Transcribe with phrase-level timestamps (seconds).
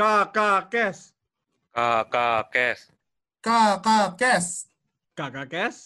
[0.00, 1.12] Kakak Kes.
[1.76, 2.88] Kakak Kes.
[3.44, 4.64] Kakak Kes.
[5.12, 5.76] Kakak Kes.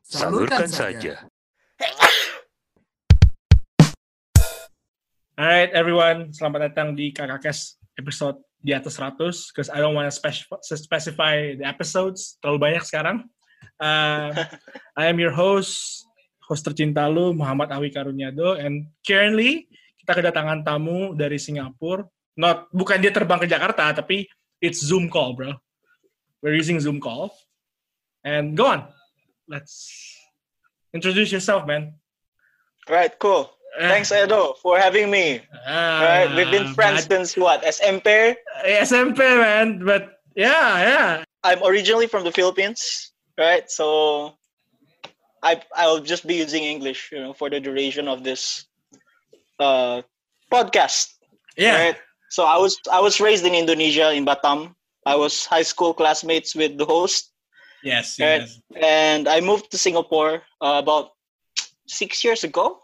[0.00, 1.28] Salurkan saja.
[5.36, 9.20] Alright everyone, selamat datang di Kakak Kes episode di atas 100
[9.52, 13.28] because I don't want to specify, specify the episodes terlalu banyak sekarang.
[13.76, 14.32] Uh,
[14.96, 16.00] I am your host,
[16.48, 19.68] host tercinta lu Muhammad Awi Karunyado and currently
[20.00, 22.08] kita kedatangan tamu dari Singapura.
[22.34, 24.26] Not bukan dia terbang ke Jakarta tapi
[24.60, 25.54] it's Zoom call, bro.
[26.42, 27.30] We're using Zoom call.
[28.24, 28.88] And go on.
[29.48, 30.16] Let's
[30.92, 32.00] introduce yourself, man.
[32.88, 33.52] Right, cool.
[33.78, 35.42] Thanks, Edo, for having me.
[35.66, 37.62] Uh, Right, we've been friends since what?
[37.64, 38.36] SMP?
[38.64, 39.84] SMP, man.
[39.84, 41.24] But yeah, yeah.
[41.42, 43.68] I'm originally from the Philippines, right?
[43.68, 44.38] So
[45.42, 48.64] I I'll just be using English, you know, for the duration of this
[49.58, 50.02] uh
[50.52, 51.12] podcast.
[51.58, 51.76] Yeah.
[51.92, 51.98] Right.
[52.34, 54.74] So I was I was raised in Indonesia in Batam.
[55.06, 57.30] I was high school classmates with the host,
[57.86, 58.58] Yes, yes.
[58.74, 61.14] and I moved to Singapore uh, about
[61.86, 62.82] six years ago.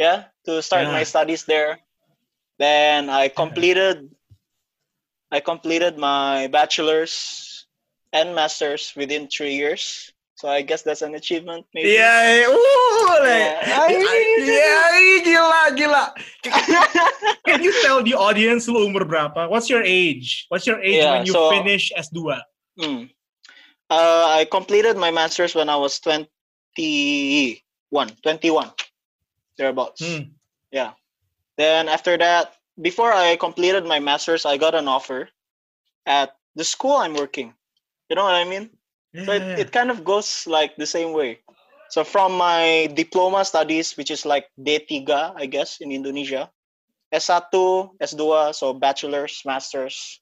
[0.00, 0.96] Yeah, to start Yeah.
[0.96, 1.84] my studies there.
[2.56, 4.08] Then I completed
[5.28, 7.12] I completed my bachelor's
[8.16, 10.08] and master's within three years.
[10.38, 11.98] So I guess that's an achievement, maybe.
[11.98, 12.54] Iya, uh,
[13.26, 13.58] like,
[14.46, 14.94] Yeah.
[14.94, 16.04] iya, gila, gila.
[17.50, 19.50] Can you tell the audience lu umur berapa?
[19.50, 20.46] What's your age?
[20.46, 22.38] What's your age Yeah, when you so- finish S2?
[22.78, 23.10] Hmm.
[23.90, 27.58] Uh, I completed my master's when I was 21,
[28.22, 28.70] 21,
[29.58, 29.98] thereabouts.
[30.06, 30.30] Hmm.
[30.70, 30.94] Yeah.
[31.58, 35.34] Then after that, before I completed my master's, I got an offer
[36.06, 37.58] at the school I'm working.
[38.06, 38.70] You know what I mean?
[39.24, 39.56] So it, Yeah.
[39.58, 41.40] it kind of goes like the same way.
[41.90, 46.50] So from my diploma studies, which is like D3, I guess, in Indonesia,
[47.12, 50.20] S1, S2, so bachelor's, master's.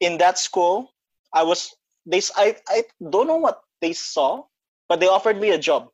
[0.00, 0.92] In that school,
[1.32, 1.74] I was
[2.06, 4.44] they I, I don't know what they saw,
[4.88, 5.88] but they offered me a job.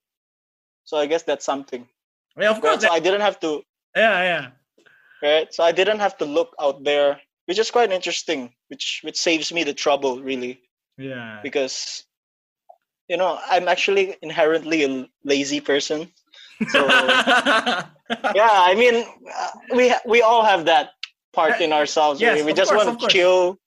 [0.84, 1.88] So I guess that's something.
[2.37, 2.62] Yeah, of Right?
[2.62, 2.83] course.
[2.83, 3.62] So I didn't have to
[3.97, 4.44] yeah, yeah.
[5.22, 5.49] right?
[5.54, 9.53] So I didn't have to look out there, which is quite interesting, which which saves
[9.53, 10.60] me the trouble really,
[10.99, 11.41] Yeah.
[11.43, 12.04] because
[13.10, 16.06] you know I'm actually inherently a lazy person.
[16.71, 16.87] So
[18.38, 20.94] yeah, I mean uh, we we all have that
[21.34, 22.22] part in ourselves.
[22.22, 23.59] Yes, we just course, want to chill,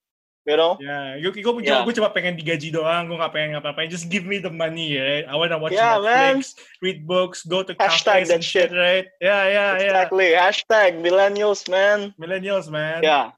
[0.47, 0.77] you know.
[0.79, 1.83] Yeah, gue, gue, gue, Yeah.
[1.83, 3.87] gue cuma pengen digaji doang, gue gak pengen ngapa-ngapain.
[3.91, 5.27] Just give me the money, right?
[5.27, 8.77] I wanna watch Yeah, Netflix, read books, go to Hashtag cafes that and shit, shit.
[8.77, 9.07] right?
[9.19, 9.87] Yeah, yeah, yeah.
[9.91, 10.29] Exactly.
[10.35, 12.15] Hashtag millennials, man.
[12.19, 13.03] Millennials, man.
[13.03, 13.31] Yeah.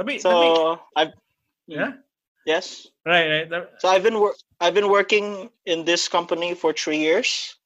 [0.00, 0.48] Tapi, tapi,
[0.96, 1.12] I've
[1.68, 2.00] yeah,
[2.46, 2.86] yes.
[3.06, 3.68] right, right.
[3.78, 7.56] So I've been wor- I've been working in this company for three years.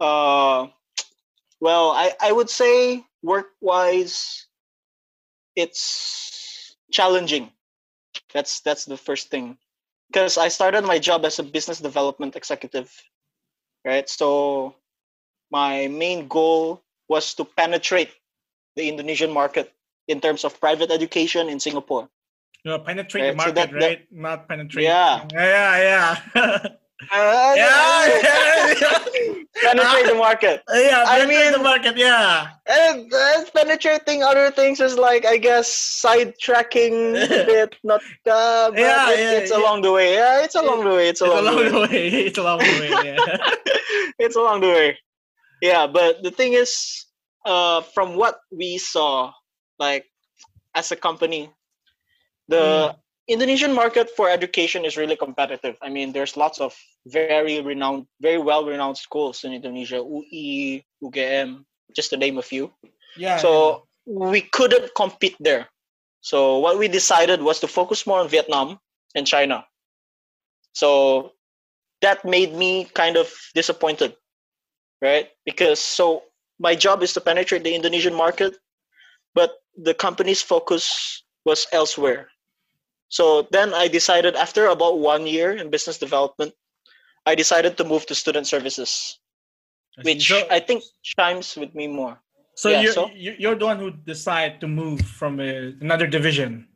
[0.00, 0.68] Uh,
[1.60, 4.46] well, I I would say work wise,
[5.56, 7.50] it's challenging.
[8.34, 9.58] That's that's the first thing,
[10.12, 12.92] because I started my job as a business development executive,
[13.84, 14.08] right?
[14.08, 14.74] So
[15.50, 18.10] my main goal was to penetrate
[18.76, 19.72] the Indonesian market
[20.08, 22.08] in terms of private education in Singapore.
[22.68, 24.12] Know, penetrate the Right, so market, that- that- right?
[24.12, 24.84] Not penetrate.
[24.84, 25.24] Yeah.
[25.32, 26.58] Yeah, yeah.
[27.12, 28.98] Uh, yeah, yeah, yeah.
[29.62, 30.62] penetrate the market.
[30.74, 32.48] yeah, I penetrate the market, yeah.
[32.66, 35.70] And, and penetrating other things is like I guess
[36.04, 39.58] sidetracking a bit, not uh, but Yeah, it- yeah, it's yeah.
[39.62, 40.14] along the way.
[40.14, 41.08] Yeah, it's along the way.
[41.08, 41.70] It's It's along, along the way.
[41.70, 42.08] the way.
[42.26, 43.54] It's along the way, yeah.
[44.18, 44.98] it's along the way.
[45.62, 47.06] Yeah, but the thing is,
[47.46, 49.32] uh, from what we saw,
[49.78, 50.04] like
[50.74, 51.50] as a company,
[52.48, 52.98] the hmm.
[53.28, 55.76] Indonesian market for education is really competitive.
[55.82, 56.74] I mean, there's lots of
[57.06, 61.64] very renowned, very well-renowned schools in Indonesia, UI, UGM,
[61.94, 62.72] just to name a few.
[63.16, 63.36] yeah.
[63.36, 65.68] So we couldn't compete there.
[66.20, 68.78] So what we decided was to focus more on Vietnam
[69.14, 69.66] and China.
[70.72, 71.32] So
[72.00, 74.16] that made me kind of disappointed,
[75.02, 75.28] right?
[75.44, 76.22] Because so
[76.58, 78.56] my job is to penetrate the Indonesian market,
[79.34, 82.28] but the company's focus was elsewhere.
[83.08, 86.52] So then I decided after about one year in business development,
[87.26, 89.18] I decided to move to student services,
[89.98, 92.20] I which so, I think chimes with me more.
[92.54, 96.06] so yeah, you're, so- you- you're the one who decide to move from a, another
[96.06, 96.68] division.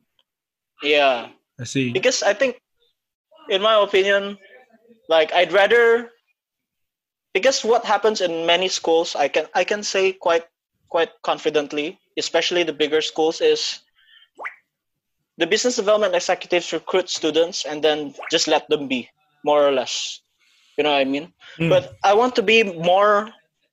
[0.81, 1.29] Yeah.
[1.59, 1.91] I see.
[1.93, 2.57] because I think,
[3.49, 4.37] in my opinion,
[5.09, 6.09] like I'd rather
[7.33, 10.45] because what happens in many schools, I can I can say quite
[10.89, 13.79] quite confidently, especially the bigger schools, is
[15.37, 19.09] the business development executives recruit students and then just let them be,
[19.43, 20.21] more or less.
[20.77, 21.33] You know what I mean?
[21.59, 21.69] Mm.
[21.69, 23.29] But I want to be more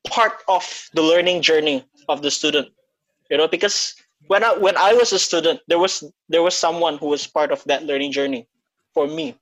[0.09, 0.65] part of
[0.95, 2.69] the learning journey of the student.
[3.31, 3.95] You know, because
[4.27, 7.53] when I when I was a student, there was there was someone who was part
[7.53, 8.47] of that learning journey
[8.93, 9.37] for me.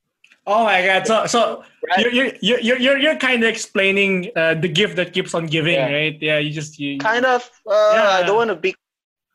[0.46, 1.06] Oh my god!
[1.06, 2.00] So so Right?
[2.00, 5.74] you're you're you're you're, you're, kind of explaining uh, the gift that keeps on giving,
[5.74, 5.92] Yeah.
[5.92, 6.16] right?
[6.20, 6.98] Yeah, you just you.
[6.98, 7.50] Kind of.
[7.66, 8.08] Uh, Yeah.
[8.18, 8.74] I don't want to be.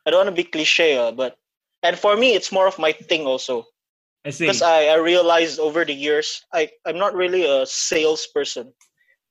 [0.05, 1.37] I don't want to be cliche, uh, but
[1.83, 3.65] and for me, it's more of my thing also
[4.25, 4.45] I see.
[4.45, 8.73] because I, I realized over the years I I'm not really a salesperson.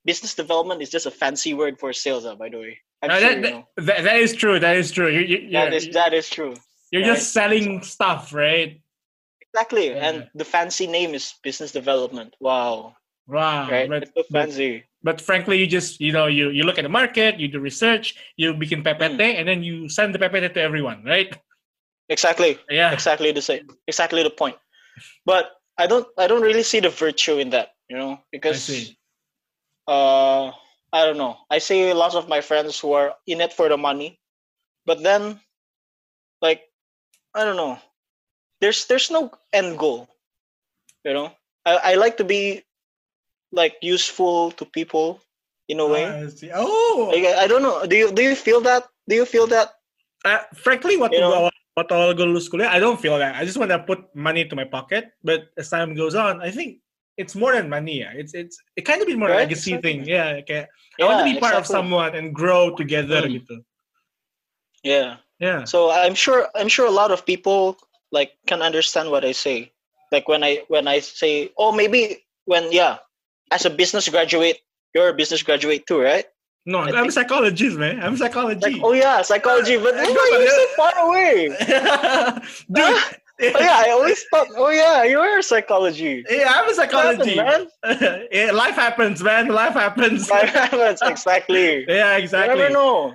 [0.05, 2.79] Business development is just a fancy word for sales, uh, by the way.
[3.03, 3.69] I'm No, sure that, you know.
[3.79, 4.59] that, that, is true.
[4.59, 5.09] That is true.
[5.09, 6.55] You, you, That is that is true.
[6.91, 7.15] you're right.
[7.15, 8.81] just selling stuff, right?
[9.55, 9.91] Exactly.
[9.91, 10.07] Yeah.
[10.09, 12.35] And the fancy name is business development.
[12.41, 12.95] Wow.
[13.29, 13.71] Wow.
[13.71, 13.89] Right?
[13.89, 14.85] But, it's so but, fancy.
[15.03, 18.15] but frankly, you just you know you you look at the market, you do research,
[18.37, 19.39] you begin PPT, Mm.
[19.39, 21.31] and then you send the PPT to everyone, right?
[22.13, 22.61] Exactly.
[22.69, 22.93] Yeah.
[22.93, 23.65] Exactly the same.
[23.89, 24.57] Exactly the point.
[25.25, 28.63] But I don't I don't really see the virtue in that, you know, I because
[28.69, 28.99] see.
[29.89, 30.53] uh
[30.93, 31.41] I don't know.
[31.49, 34.21] I see lots of my friends who are in it for the money,
[34.85, 35.41] but then
[36.45, 36.69] like
[37.35, 37.81] I don't know.
[38.61, 40.07] There's there's no end goal.
[41.05, 41.33] You know?
[41.65, 42.63] I, I like to be
[43.51, 45.21] like useful to people
[45.69, 46.05] in a way.
[46.05, 46.29] I.
[46.55, 47.87] Oh, Like, I I don't know.
[47.89, 48.85] Do you do you feel that?
[49.09, 49.73] Do you feel that?
[50.25, 53.37] uh, frankly, what do You know- what all go lulus kuliah, I don't feel that.
[53.37, 55.13] I just want to put money to my pocket.
[55.25, 56.79] But as time goes on, I think
[57.17, 58.01] it's more than money.
[58.01, 58.13] Yeah.
[58.15, 60.05] It's it's it kind of be more Right, legacy exactly.
[60.05, 60.09] thing.
[60.09, 60.41] Yeah.
[60.45, 60.67] Okay.
[61.01, 63.23] I want to be Yeah, part of someone and grow together.
[63.23, 63.41] Mm.
[63.41, 63.57] Gitu.
[64.85, 65.17] Yeah.
[65.41, 65.65] Yeah.
[65.65, 67.77] So I'm sure I'm sure a lot of people
[68.13, 69.73] like can understand what I say.
[70.13, 72.99] Like when I when I say, oh maybe when yeah,
[73.51, 74.61] as a business graduate,
[74.95, 76.27] you're a business graduate too, right?
[76.65, 78.01] No, I I'm a psychologist, man.
[78.01, 78.75] I'm psychology.
[78.75, 81.49] Like oh yeah, psychology, but why are you so far away?
[82.73, 83.19] Dude.
[83.41, 86.25] Oh yeah, I always thought, oh yeah, you're a psychology.
[86.31, 87.35] Yeah, I'm a psychology.
[87.37, 88.29] happened, man?
[88.33, 89.49] yeah, life happens, man.
[89.49, 90.31] Life happens.
[90.31, 91.85] Life happens, exactly.
[91.89, 92.55] yeah, exactly.
[92.55, 93.15] You never know.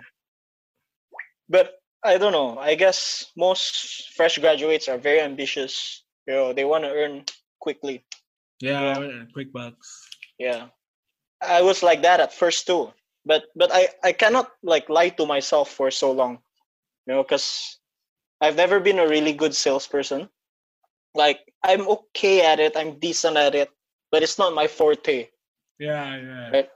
[1.47, 2.57] But I don't know.
[2.57, 6.03] I guess most fresh graduates are very ambitious.
[6.27, 7.23] You know, they want to earn
[7.61, 8.03] quickly.
[8.59, 10.09] Yeah, quick bucks.
[10.37, 10.67] Yeah.
[11.41, 12.91] I was like that at first too.
[13.27, 16.39] But but I I cannot like lie to myself for so long.
[17.05, 17.75] You know, cuz
[18.39, 20.31] I've never been a really good salesperson.
[21.13, 23.69] Like I'm okay at it, I'm decent at it,
[24.11, 25.27] but it's not my forte.
[25.75, 26.49] Yeah, yeah.
[26.55, 26.69] Right.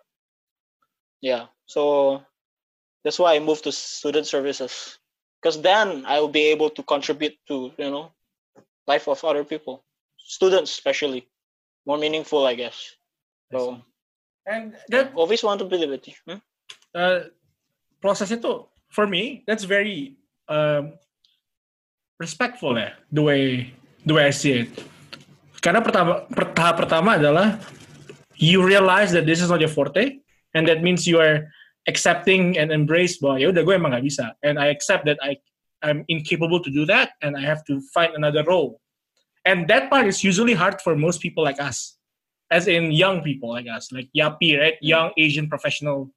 [1.22, 1.48] Yeah.
[1.66, 2.22] So
[3.04, 5.00] that's why I moved to student services.
[5.40, 8.12] Because then I will be able to contribute to, you know,
[8.86, 9.86] life of other people.
[10.18, 11.30] Students especially.
[11.86, 12.78] More meaningful, I guess.
[13.52, 13.82] So.
[14.46, 16.16] And yeah, that always want to be liberty.
[16.28, 16.42] Hmm?
[16.96, 17.20] uh,
[18.02, 20.16] process ito, for me, that's very
[20.48, 20.94] um,
[22.20, 23.74] respectful eh, the way
[24.06, 24.72] the way I see it.
[25.62, 27.62] Karena pertama, per- tahap pertama adalah
[28.42, 30.20] you realize that this is not your forte,
[30.58, 31.46] and that means you are
[31.86, 35.38] accepting and embrace bahwa ya udah gue emang gak bisa, and I accept that I
[35.82, 38.82] I'm incapable to do that, and I have to find another role.
[39.42, 41.98] And that part is usually hard for most people like us,
[42.52, 44.76] as in young people like us, like Yapi, right?
[44.82, 46.12] Young Asian professional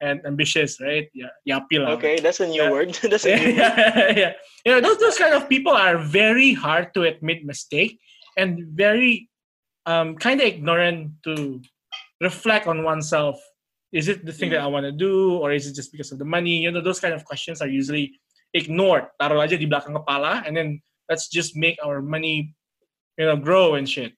[0.00, 1.10] and ambitious, right?
[1.12, 1.98] Yeah, Yapi lah.
[1.98, 2.70] Okay, that's a new Yeah.
[2.70, 2.94] word.
[3.10, 3.58] that's a yeah, new word.
[3.58, 4.32] yeah, yeah.
[4.64, 7.98] You know, those those kind of people are very hard to admit mistake
[8.38, 9.28] and very
[9.84, 11.60] um, kind of ignorant to
[12.22, 13.36] reflect on oneself.
[13.92, 16.22] Is it the thing that I want to do, or is it just because of
[16.22, 16.62] the money?
[16.62, 18.14] You know, those kind of questions are usually
[18.54, 19.10] ignored.
[19.18, 20.78] Taruh aja di belakang kepala, and then
[21.10, 22.54] let's just make our money,
[23.18, 24.14] you know, grow and shit,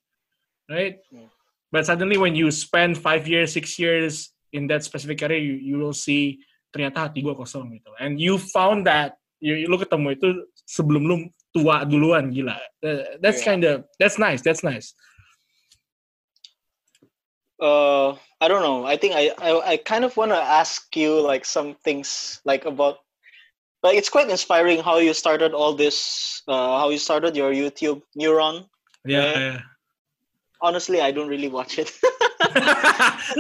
[0.69, 1.01] right?
[1.09, 1.33] Mm.
[1.73, 5.81] But suddenly, when you spend five years, six years in that specific career, you, you
[5.81, 7.91] will see ternyata hati gue kosong gitu.
[7.97, 10.29] And you found that you, you lu ketemu itu
[10.69, 11.17] sebelum lu
[11.57, 12.61] tua duluan gila.
[13.25, 13.49] That's Yeah.
[13.49, 14.45] kind of that's nice.
[14.45, 14.93] That's nice.
[17.63, 21.23] uh i don't know i think i i, I kind of want to ask you
[21.23, 22.99] like some things like about
[23.87, 28.03] like it's quite inspiring how you started all this uh how you started your youtube
[28.19, 28.67] neuron
[29.07, 29.23] Yeah.
[29.23, 29.39] Yeah.
[29.39, 29.59] yeah.
[30.63, 31.91] Honestly i don't really watch it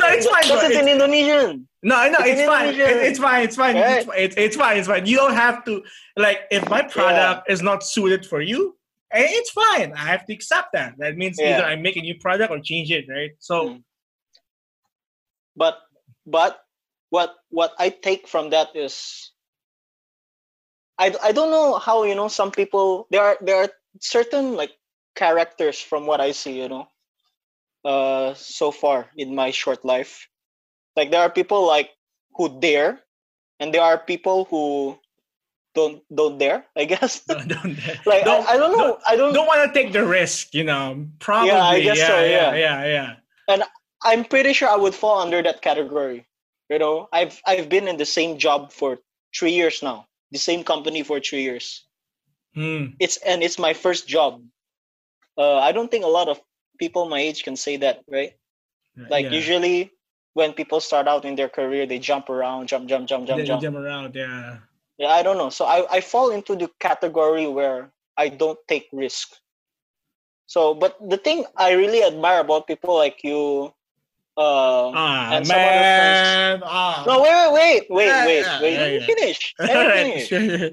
[0.00, 0.42] no, it's fine.
[0.42, 2.68] because it's It's- in indonesian no, no, it's it's fine.
[2.68, 3.42] It- It's fine.
[3.42, 3.74] It's fine.
[3.74, 4.06] Right.
[4.06, 4.76] It's, it's, it's fine.
[4.78, 5.04] It's fine.
[5.04, 5.82] You don't have to
[6.16, 8.76] like if my product is not suited for you.
[9.12, 9.92] eh, It's fine.
[9.92, 10.94] I have to accept that.
[10.98, 11.56] That means Yeah.
[11.58, 13.32] either I make a new product or change it, right?
[13.40, 13.82] So Mm.
[15.56, 15.76] but
[16.26, 16.52] but
[17.10, 18.94] what what i take from that is
[20.98, 24.72] i i don't know how you know some people there are there are certain like
[25.14, 26.86] characters from what i see you know
[27.84, 30.28] uh so far in my short life
[30.96, 31.90] like there are people like
[32.36, 33.00] who dare
[33.60, 34.96] and there are people who
[35.74, 39.32] don't don't dare i guess don't, don't, like don't, I, I don't know i don't
[39.34, 41.06] don't want to take the risk, you know.
[41.18, 41.50] Probably.
[41.50, 42.84] Yeah, I guess yeah, so, yeah, yeah.
[42.84, 43.16] yeah,
[43.48, 43.64] yeah.
[44.04, 46.26] I'm pretty sure I would fall under that category.
[46.70, 48.98] You know, I've I've been in the same job for
[49.36, 51.84] three years now, the same company for three years.
[52.54, 52.96] Hmm.
[52.98, 54.42] It's and it's my first job.
[55.36, 56.40] Uh, I don't think a lot of
[56.78, 58.34] people my age can say that, right?
[58.96, 59.32] Like Yeah.
[59.38, 59.92] usually
[60.34, 63.46] when people start out in their career, they jump around, jump, jump, jump, jump, They
[63.46, 63.62] jump.
[63.62, 64.14] jump around.
[64.14, 64.58] Yeah.
[64.98, 65.50] Yeah, I don't know.
[65.50, 69.32] So I, I fall into the category where I don't take risk.
[70.46, 73.72] So, but the thing I really admire about people like you,
[74.36, 76.62] uh, Ah and some other friends- man.
[76.64, 77.04] Ah.
[77.06, 78.72] no, wait, wait, wait, wait, Yeah, wait, yeah, wait.
[78.74, 79.06] yeah, Let me yeah.
[79.06, 79.54] finish.
[79.58, 80.72] Let me finish.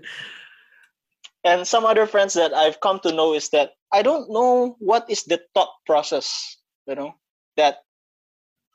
[1.43, 5.09] And some other friends that I've come to know is that I don't know what
[5.09, 7.15] is the thought process, you know,
[7.57, 7.83] that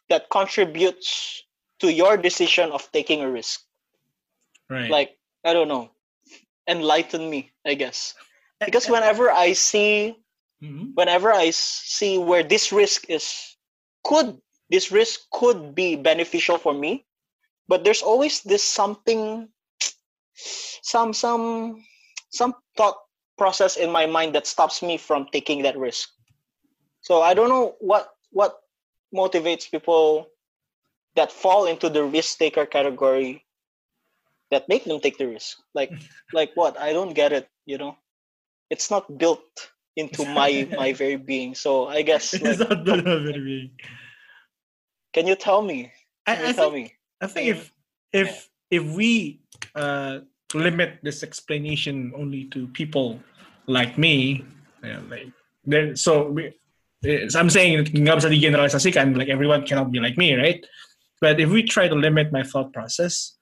[0.08, 1.42] that contributes
[1.78, 3.60] to your decision of taking a risk.
[4.68, 4.90] Right.
[4.90, 5.90] Like I don't know,
[6.68, 8.14] enlighten me, I guess.
[8.64, 10.16] Because whenever I see
[10.62, 10.94] Mhm.
[10.94, 13.56] whenever I see where this risk is
[14.04, 14.40] could
[14.70, 17.06] this risk could be beneficial for me,
[17.68, 19.48] but there's always this something
[20.82, 21.84] some some
[22.30, 22.98] some thought
[23.36, 26.10] process in my mind that stops me from taking that risk.
[27.00, 28.60] So I don't know what what
[29.14, 30.28] motivates people
[31.16, 33.44] that fall into the risk taker category
[34.50, 35.58] that make them take the risk.
[35.74, 35.92] Like
[36.32, 36.78] like what?
[36.78, 37.96] I don't get it, you know.
[38.70, 41.54] It's not built into my my very being.
[41.54, 43.72] So I guess It's not good of it, really.
[45.12, 45.92] can you tell me?
[46.26, 46.94] Can I you tell think, me?
[47.20, 47.72] I think if
[48.12, 49.40] if if we
[49.74, 50.20] uh,
[50.54, 53.20] limit this explanation only to people
[53.66, 54.44] like me,
[54.82, 55.28] yeah, like
[55.64, 56.52] then so we,
[57.04, 60.64] eh, so I'm saying nggak bisa like everyone cannot be like me, right?
[61.20, 63.36] But if we try to limit my thought process,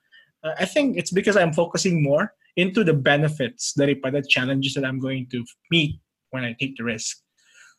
[0.45, 5.01] uh, I think it's because I'm focusing more into the benefits daripada challenges that I'm
[5.01, 5.99] going to meet
[6.31, 7.19] when I take the risk.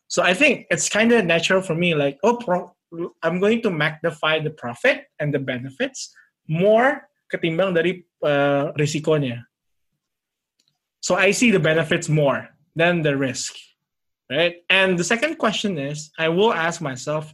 [0.07, 2.75] So I think it's kind of natural for me, like, oh, pro-
[3.21, 6.13] I'm going to magnify the profit and the benefits
[6.47, 9.43] more ketimbang dari uh, risikonya.
[11.01, 13.55] So I see the benefits more than the risk,
[14.31, 14.63] right?
[14.69, 17.33] And the second question is, I will ask myself,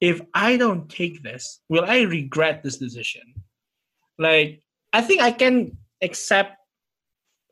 [0.00, 3.34] if I don't take this, will I regret this decision?
[4.18, 6.56] Like, I think I can accept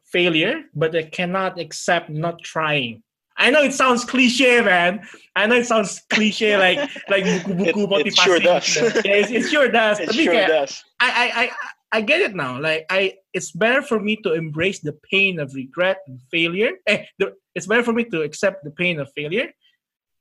[0.06, 3.02] failure, but I cannot accept not trying.
[3.36, 5.04] I know it sounds cliche, man.
[5.34, 6.78] I know it sounds cliche, like
[7.10, 8.80] like buku-buku It- it sure motivasi.
[8.80, 9.04] does.
[9.04, 10.00] Yeah, it, it sure does.
[10.00, 10.72] It Tapi sure kayak, does.
[11.02, 11.44] I, I, I,
[11.92, 12.60] I get it now.
[12.60, 16.72] Like I, it's better for me to embrace the pain of regret and failure.
[16.86, 19.50] Eh, the, it's better for me to accept the pain of failure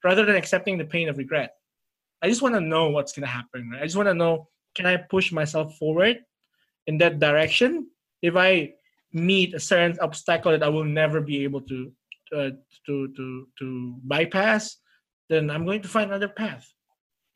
[0.04, 1.56] rather than accepting the pain of regret.
[2.22, 3.70] I just want to know what's gonna happen.
[3.72, 3.82] Right?
[3.82, 6.20] I just want to know can I push myself forward
[6.88, 7.88] in that direction
[8.22, 8.74] if I
[9.12, 11.92] meet a certain obstacle that I will never be able to
[12.36, 12.50] uh,
[12.86, 14.78] to to to bypass,
[15.30, 16.68] then I'm going to find another path.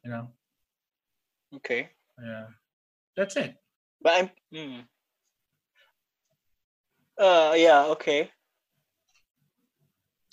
[0.03, 0.27] You know,
[1.55, 1.89] Okay.
[2.21, 2.48] yeah,
[3.15, 3.55] that's it.
[4.01, 4.79] But I'm hmm.
[7.18, 8.32] Uh yeah, okay.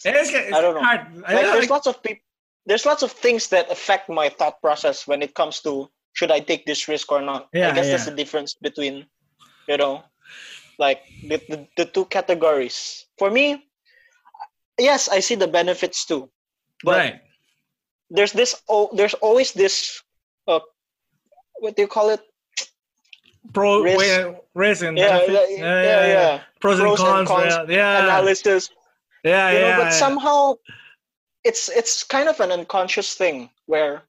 [0.04, 0.82] It's, it's I don't know.
[0.85, 1.00] hard.
[1.26, 2.23] I Like know, there's like- lots of people
[2.66, 6.40] there's lots of things that affect my thought process when it comes to should I
[6.40, 7.49] take this risk or not.
[7.52, 8.11] Yeah, I guess that's yeah.
[8.11, 9.06] the difference between
[9.68, 10.02] you know
[10.78, 13.06] like the, the, the two categories.
[13.18, 13.64] For me,
[14.78, 16.28] yes, I see the benefits too.
[16.85, 17.20] But right.
[18.11, 20.02] there's this oh there's always this
[20.49, 20.61] uh
[21.61, 22.20] what do you call it?
[23.52, 25.50] Pro risk- way- risk and Yeah, benefits.
[25.58, 26.40] yeah, yeah, yeah.
[26.60, 27.28] Pros, Pros and and cons.
[27.28, 28.70] cons yeah, yeah, Analysis.
[29.24, 29.90] yeah, you know, yeah, but yeah.
[29.90, 30.54] somehow
[31.44, 34.02] it's it's kind of an unconscious thing where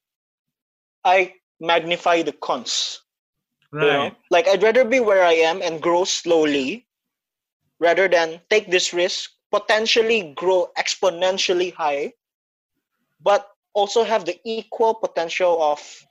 [1.04, 3.02] I magnify the cons.
[3.74, 4.04] you know?
[4.04, 4.16] right.
[4.30, 6.88] Like I'd rather be where I am and grow slowly
[7.80, 12.14] rather than take this risk, potentially grow exponentially high,
[13.22, 16.07] but also have the equal potential of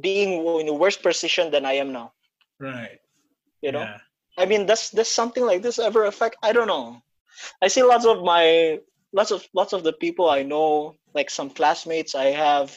[0.00, 2.12] being in a worse position than I am now.
[2.58, 2.98] Right.
[3.62, 3.80] You know?
[3.80, 3.98] Yeah.
[4.38, 6.36] I mean, does does something like this ever affect?
[6.42, 7.02] I don't know.
[7.60, 8.78] I see lots of my
[9.12, 12.70] lots of lots of the people I know, like some classmates I have,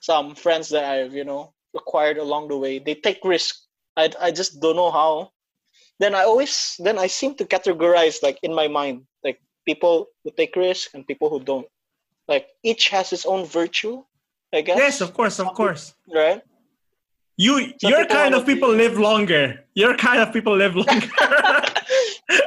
[0.00, 2.78] some friends that I've you know acquired along the way.
[2.80, 3.54] They take risk.
[3.96, 5.30] I I just don't know how.
[6.00, 10.30] Then I always then I seem to categorize like in my mind like people who
[10.34, 11.66] take risk and people who don't.
[12.26, 14.02] Like each has its own virtue,
[14.52, 14.78] I guess.
[14.78, 15.94] Yes, of course, of course.
[16.12, 16.42] right.
[17.40, 19.64] You, your kind of people be- live longer.
[19.74, 21.06] Your kind of people live longer.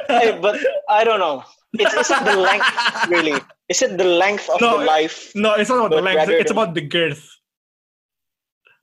[0.06, 1.42] Hey, but I don't know.
[1.72, 2.66] It's, is it the length
[3.08, 3.40] really?
[3.68, 5.32] Is it the length of No, the life?
[5.34, 6.28] no, it's not about the length.
[6.28, 7.26] It's than- about the girth.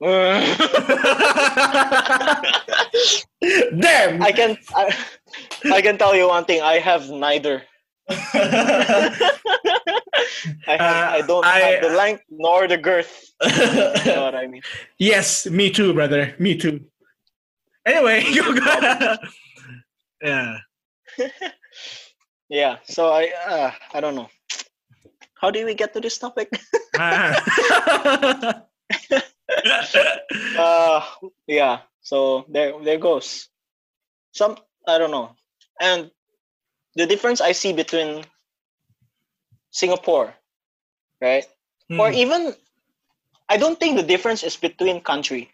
[3.80, 4.22] Damn.
[4.22, 4.96] I can I,
[5.72, 6.60] I can tell you one thing.
[6.62, 7.62] I have neither.
[8.10, 8.14] I
[10.66, 10.80] have,
[11.14, 13.30] I Uh, don't I- have the length nor the girth.
[13.42, 13.48] You
[14.14, 14.62] know what I mean?
[14.98, 16.34] yes, me too, brother.
[16.38, 16.80] Me too.
[17.86, 18.70] Anyway, you go.
[20.22, 20.58] yeah.
[22.48, 22.76] yeah.
[22.84, 24.28] So I uh, I don't know.
[25.40, 26.48] How do we get to this topic?
[26.98, 27.40] Ah.
[30.58, 31.00] uh
[31.46, 33.48] yeah so there there goes
[34.32, 35.34] some i don't know
[35.80, 36.10] and
[36.94, 38.24] the difference i see between
[39.70, 40.34] singapore
[41.20, 41.44] right?
[41.98, 42.12] Or Hmm.
[42.12, 42.54] even
[43.48, 45.50] i don't think the difference is between country.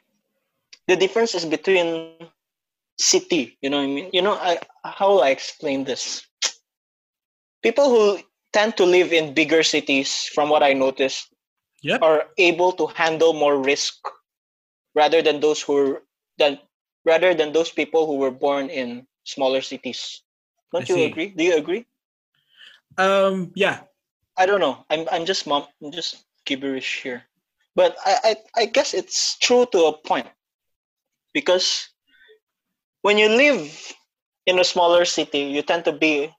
[0.89, 2.17] The difference is between
[2.99, 4.11] city you know what i mean?
[4.13, 6.27] You know I, how will i explain this?
[7.63, 11.29] People who tend to live in bigger cities from what i noticed
[11.83, 12.03] Yep.
[12.03, 13.95] are able to handle more risk
[14.95, 16.01] rather than those who
[16.39, 16.59] than
[17.05, 20.23] rather than those people who were born in smaller cities
[20.73, 21.05] don't I you see.
[21.05, 21.87] agree do you agree
[22.99, 23.81] um, yeah.
[24.37, 24.85] I don't know.
[24.91, 25.67] I'm I'm just mom.
[25.83, 27.25] I'm just gibberish here,
[27.75, 30.29] but I, I I guess it's true to a point
[31.33, 31.89] because
[33.03, 33.95] when you live
[34.47, 36.31] in a smaller city, you tend to be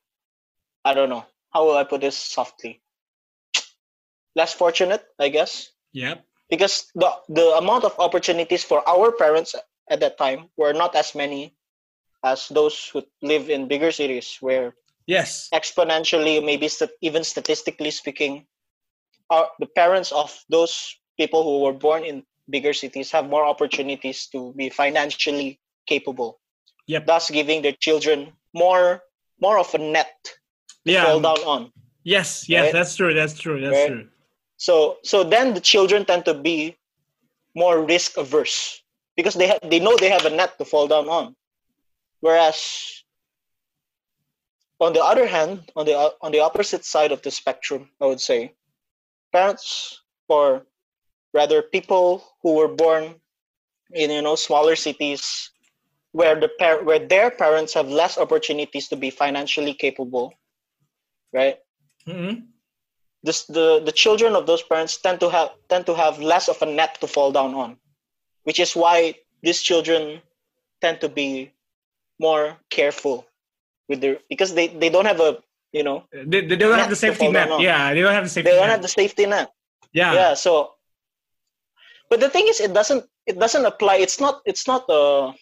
[0.85, 2.81] I don't know how will I put this softly
[4.35, 6.23] less fortunate, I guess, Yep.
[6.49, 9.55] because the the amount of opportunities for our parents
[9.89, 11.56] at that time were not as many
[12.31, 14.75] as those who live in bigger cities where
[15.07, 15.47] Yes.
[15.53, 18.45] exponentially, maybe st- even statistically speaking,
[19.29, 20.73] are the parents of those
[21.19, 26.39] people who were born in bigger cities have more opportunities to be financially capable.
[26.87, 27.05] Yep.
[27.07, 29.03] Thus, giving their children more
[29.39, 30.17] more of a net
[30.85, 31.05] to Yeah.
[31.05, 31.61] fall down on.
[32.03, 32.49] Yes.
[32.49, 32.63] Yes.
[32.63, 32.73] Right?
[32.77, 33.13] That's true.
[33.19, 33.59] That's true.
[33.61, 33.91] That's Right?
[33.91, 34.07] true.
[34.57, 36.57] So so then the children tend to be
[37.55, 38.81] more risk averse
[39.17, 41.35] because they ha- they know they have a net to fall down on.
[42.21, 43.03] Whereas
[44.79, 48.21] on the other hand, on the on the opposite side of the spectrum, I would
[48.21, 48.53] say,
[49.31, 50.65] parents or
[51.33, 53.15] rather people who were born
[53.91, 55.51] in you know smaller cities
[56.11, 60.33] where the par- where their parents have less opportunities to be financially capable,
[61.33, 61.57] right?
[62.05, 62.47] hmm
[63.23, 66.61] this the the children of those parents tend to have tend to have less of
[66.61, 67.75] a net to fall down on
[68.43, 70.21] which is why these children
[70.81, 71.51] tend to be
[72.19, 73.25] more careful
[73.87, 75.37] with their because they they don't have a
[75.71, 77.51] you know They, they don't have the safety net.
[77.51, 77.61] on.
[77.61, 77.93] Yeah.
[77.93, 78.75] They don't have the safety they don't net.
[78.79, 79.51] have the safety net
[79.93, 80.13] yeah.
[80.13, 80.73] yeah so
[82.09, 85.33] but the thing is it doesn't it doesn't apply it's not it's not a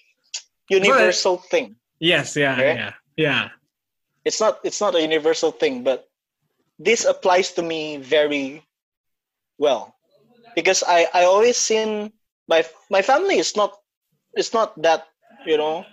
[0.70, 2.36] universal thing Yes.
[2.36, 2.54] Yeah.
[2.54, 2.76] Okay.
[2.76, 2.94] Yeah.
[3.16, 3.44] Yeah.
[4.26, 6.10] it's not it's not a universal thing but
[6.80, 8.62] this applies to me very
[9.58, 9.96] well
[10.56, 12.12] because i i always seen
[12.50, 13.72] my my family is not
[14.34, 15.08] it's not that
[15.46, 15.86] you know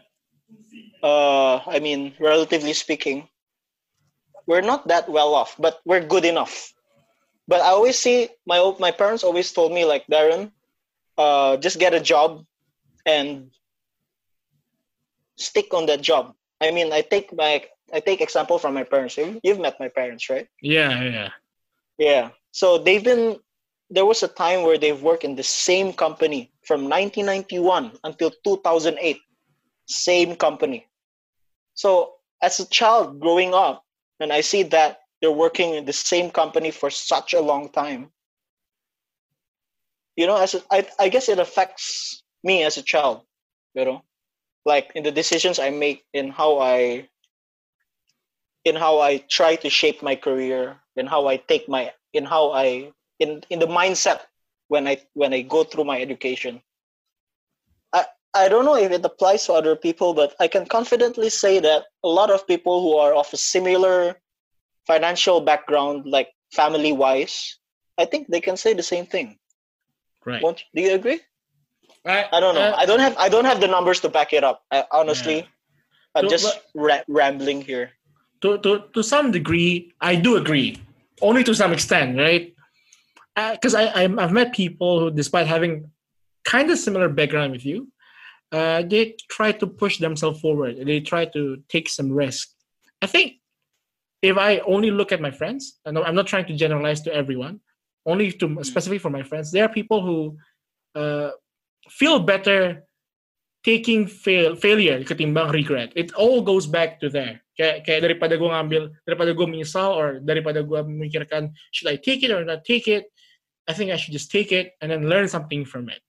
[1.02, 3.28] uh i mean relatively speaking
[4.46, 6.72] we're not that well off but we're good enough
[7.48, 10.50] but i always see my my parents always told me like darren
[11.18, 12.44] uh just get a job
[13.06, 13.50] and
[15.36, 17.62] stick on that job i mean i take my
[17.92, 21.02] i take example from my parents You- you've met my parents right Yeah.
[21.02, 21.30] Yeah.
[21.98, 22.24] yeah.
[22.52, 23.38] So they've been
[23.90, 29.20] there was a time where they've worked in the same company from 1991 until 2008.
[29.92, 30.87] Same company.
[31.74, 33.85] So as a child growing up
[34.20, 38.11] and I see that they're working in the same company for such a long time.
[40.16, 43.22] You know, as a, I I guess it affects me as a child,
[43.74, 44.02] you know.
[44.64, 47.09] Like in the decisions I make in how I
[48.64, 52.52] in how I try to shape my career, in how I take my, in how
[52.52, 54.20] I, in in the mindset
[54.68, 56.62] when I when I go through my education.
[58.35, 61.61] I I don't know if it applies to other people, but I can confidently say
[61.61, 64.16] that a lot of people who are of a similar
[64.87, 67.59] financial background, like family wise,
[67.99, 69.38] I think they can say the same thing.
[70.25, 70.42] Right.
[70.42, 71.21] Won't do you agree?
[72.07, 72.73] I, I don't know.
[72.73, 74.62] uh, I don't have I don't have the numbers to back it up.
[74.73, 75.47] I, honestly,
[76.16, 77.92] I'm So, just ra- rambling here.
[78.42, 80.81] to, to to some degree, I do agree,
[81.21, 82.55] only to some extent, right?
[83.37, 85.90] Because I I'm, I've met people who, despite having
[86.45, 87.91] kind of similar background with you,
[88.52, 90.76] uh, they try to push themselves forward.
[90.84, 92.50] They try to take some risk.
[93.00, 93.40] I think
[94.20, 97.60] if I only look at my friends, know I'm not trying to generalize to everyone,
[98.06, 99.50] only to specifically for my friends.
[99.50, 100.36] There are people who
[100.94, 101.30] uh,
[101.88, 102.84] feel better
[103.64, 105.92] taking fail failure ketimbang regret.
[105.96, 107.42] It all goes back to there.
[107.58, 112.22] Kaya, kaya daripada gue ngambil, daripada gue menyesal or daripada gue memikirkan should I take
[112.22, 113.06] it or not take it,
[113.68, 116.02] I think I should just take it and then learn something from it.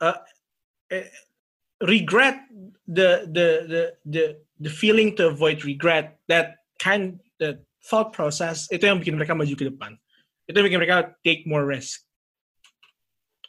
[0.00, 0.16] Uh,
[0.90, 1.04] eh,
[1.84, 2.40] regret
[2.88, 4.24] the, the the the
[4.60, 9.52] the feeling to avoid regret that kind the thought process itu yang bikin mereka maju
[9.52, 9.96] ke depan
[10.48, 12.04] itu yang bikin mereka take more risk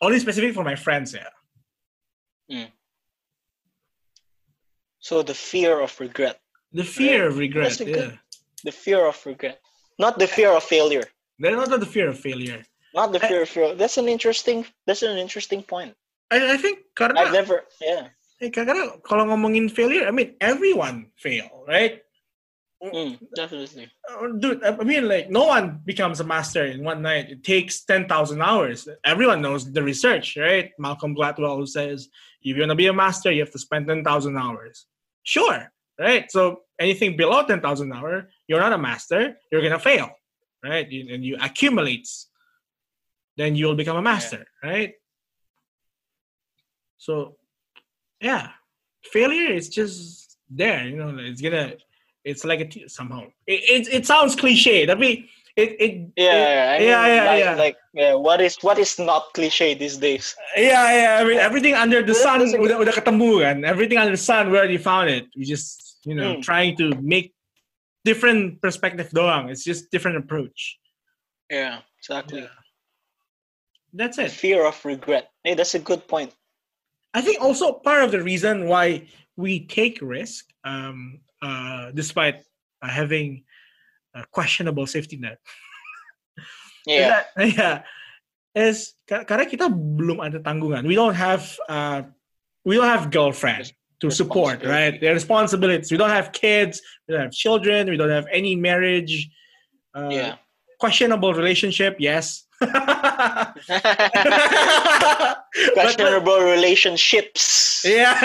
[0.04, 1.28] only specific for my friends ya
[5.02, 6.40] So the fear of regret.
[6.74, 7.80] The fear of regret.
[7.80, 7.86] Yeah.
[7.86, 8.20] good-
[8.64, 9.58] The fear of regret,
[9.98, 11.10] not the fear of failure.
[11.42, 12.62] They're not the fear of failure.
[12.94, 13.74] Not the I- fear of failure.
[13.74, 14.70] That's an interesting.
[14.86, 15.98] That's an interesting point.
[16.32, 17.68] I, I think I've karena never.
[17.84, 18.08] Yeah.
[18.42, 22.02] eh, karena kalau ngomongin failure, I mean everyone fail, right?
[22.82, 23.86] Mm, definitely.
[24.10, 27.30] Uh, Dude, I mean like no one becomes a master in one night.
[27.30, 28.10] It takes 10,000
[28.42, 28.90] hours.
[29.06, 30.74] Everyone knows the research, right?
[30.82, 32.10] Malcolm Gladwell says
[32.42, 34.02] if you want to be a master, you have to spend 10,000
[34.36, 34.88] hours.
[35.22, 36.26] Sure, right?
[36.32, 37.62] So anything below 10,000
[37.94, 40.10] hour, you're not a master, you're going to fail,
[40.66, 40.90] right?
[40.90, 42.10] And you accumulate.
[43.38, 44.94] Then you'll become a master, right?
[47.02, 47.34] So
[48.22, 48.54] yeah,
[49.10, 51.78] failure is just there, you know, it's to
[52.24, 55.26] it's like a t- somehow it, it, it sounds cliche tapi
[55.58, 56.30] it it Yeah.
[56.30, 57.56] yeah, I mean, yeah, yeah, like, yeah.
[57.58, 60.38] Like, yeah, what is what is not cliche these days?
[60.54, 63.58] yeah yeah I mean everything under the sun that's a good- udah, udah ketemu kan
[63.66, 66.46] everything under the sun we already found it we just you know Hmm.
[66.46, 67.34] trying to make
[68.06, 70.78] different perspective doang it's just different approach
[71.50, 71.82] Yeah.
[71.98, 72.46] Exactly.
[72.46, 72.54] Yeah.
[73.98, 75.34] that's it fear of regret.
[75.44, 76.32] Hey, that's a good point.
[77.14, 82.44] I think also part of the reason why we take risk um uh despite
[82.82, 83.44] uh, having
[84.16, 85.40] a questionable safety net
[86.86, 86.96] Yeah.
[86.96, 87.76] Is that- yeah.
[88.52, 90.84] Is ka- karena kita belum ada tanggungan.
[90.84, 92.04] We don't have uh,
[92.68, 93.72] we don't have girlfriend
[94.04, 95.00] to support, right?
[95.00, 95.88] Their responsibilities.
[95.88, 96.82] We don't have kids.
[97.08, 97.88] We don't have children.
[97.88, 99.30] We don't have any marriage.
[99.96, 100.32] Uh, yeah.
[100.84, 102.44] Questionable relationship, yes.
[102.62, 103.58] But,
[105.74, 107.84] Questionable relationships.
[107.86, 108.18] yeah.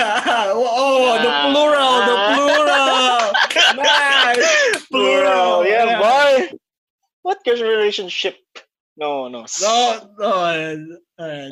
[0.52, 1.50] Oh, the Ah.
[1.52, 3.32] plural, the plural.
[3.82, 4.86] nice.
[4.86, 5.66] Plural.
[5.66, 6.34] Yeah, boy.
[7.22, 8.36] What kind of relationship?
[8.96, 9.44] No, no.
[9.60, 10.30] No, no.
[11.18, 11.48] Uh, uh,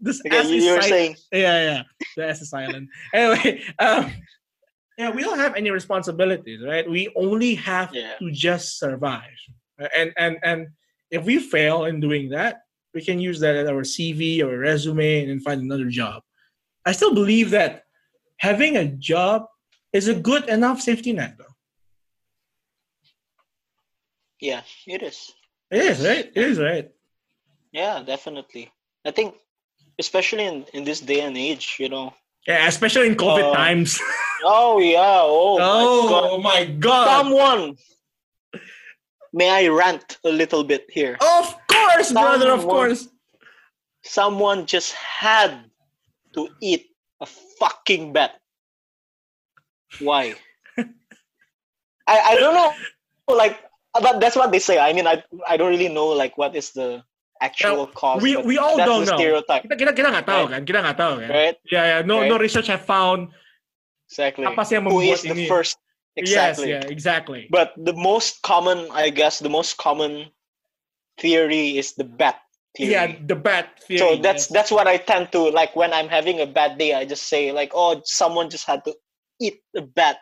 [0.00, 1.16] this okay, you, is you were saying.
[1.32, 1.82] Yeah, yeah.
[2.16, 2.88] The S is silent.
[3.14, 4.10] Anyway, um,
[4.98, 6.88] yeah, we don't have any responsibilities, right?
[6.88, 8.14] We only have Yeah.
[8.18, 9.38] to just survive,
[9.96, 10.68] and and and
[11.14, 15.20] if we fail in doing that, we can use that as our CV or resume
[15.22, 16.22] and then find another job.
[16.84, 17.84] I still believe that
[18.38, 19.46] having a job
[19.92, 21.54] is a good enough safety net, though.
[24.40, 25.32] Yeah, it is.
[25.70, 26.26] It is right.
[26.34, 26.90] It is right.
[27.72, 28.70] Yeah, definitely.
[29.06, 29.34] I think,
[29.98, 32.12] especially in, in this day and age, you know.
[32.46, 34.00] Yeah, especially in COVID Uh, times.
[34.46, 35.22] Oh yeah.
[35.24, 36.80] Oh, oh my my god!
[36.82, 37.06] God.
[37.24, 37.76] Someone.
[39.34, 41.18] May I rant a little bit here?
[41.18, 42.54] Of course, brother.
[42.54, 43.10] Of course.
[44.06, 45.66] Someone just had
[46.38, 46.86] to eat
[47.18, 47.26] a
[47.58, 48.38] fucking bat.
[49.98, 50.38] Why?
[52.06, 52.70] I I don't know.
[53.26, 53.58] Like,
[53.90, 54.78] but that's what they say.
[54.78, 57.02] I mean, I I don't really know like what is the
[57.42, 58.22] actual cause.
[58.22, 59.18] we we all that's don't the know.
[59.18, 60.52] stereotype, Kita kita kita nggak tahu Right.
[60.54, 60.60] kan?
[60.62, 61.28] Kita nggak tahu kan?
[61.30, 61.56] right?
[61.66, 62.00] Yeah, yeah.
[62.06, 62.46] No no Right.
[62.46, 63.34] research have found
[64.06, 64.46] Exactly.
[64.46, 65.50] apa sih yang Who is the ini.
[65.50, 65.80] first?
[66.16, 66.68] Exactly.
[66.68, 67.48] Yes, yeah, exactly.
[67.50, 70.30] But the most common, I guess, the most common
[71.18, 72.40] theory is the bat
[72.76, 72.92] theory.
[72.92, 73.98] yeah, the bad theory.
[73.98, 74.52] so that's yes.
[74.52, 76.94] that's what I tend to like when I'm having a bad day.
[76.94, 78.94] I just say like, oh, someone just had to
[79.40, 80.18] eat a bat.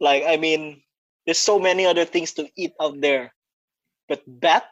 [0.00, 0.82] Like I mean,
[1.24, 3.32] there's so many other things to eat out there,
[4.08, 4.64] but bat,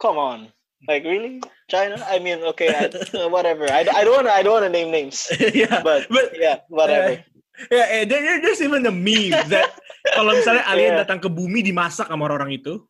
[0.00, 0.52] come on,
[0.86, 2.02] like really, China?
[2.06, 3.70] I mean, okay, I, whatever.
[3.70, 7.18] I, I don't wanna, I don't want to name names, yeah, but but yeah, whatever.
[7.18, 7.22] Uh,
[7.72, 9.76] yeah, eh, there, there- there's even a meme that
[10.16, 11.00] kalau misalnya alien Yeah.
[11.04, 12.80] datang ke bumi dimasak sama orang itu.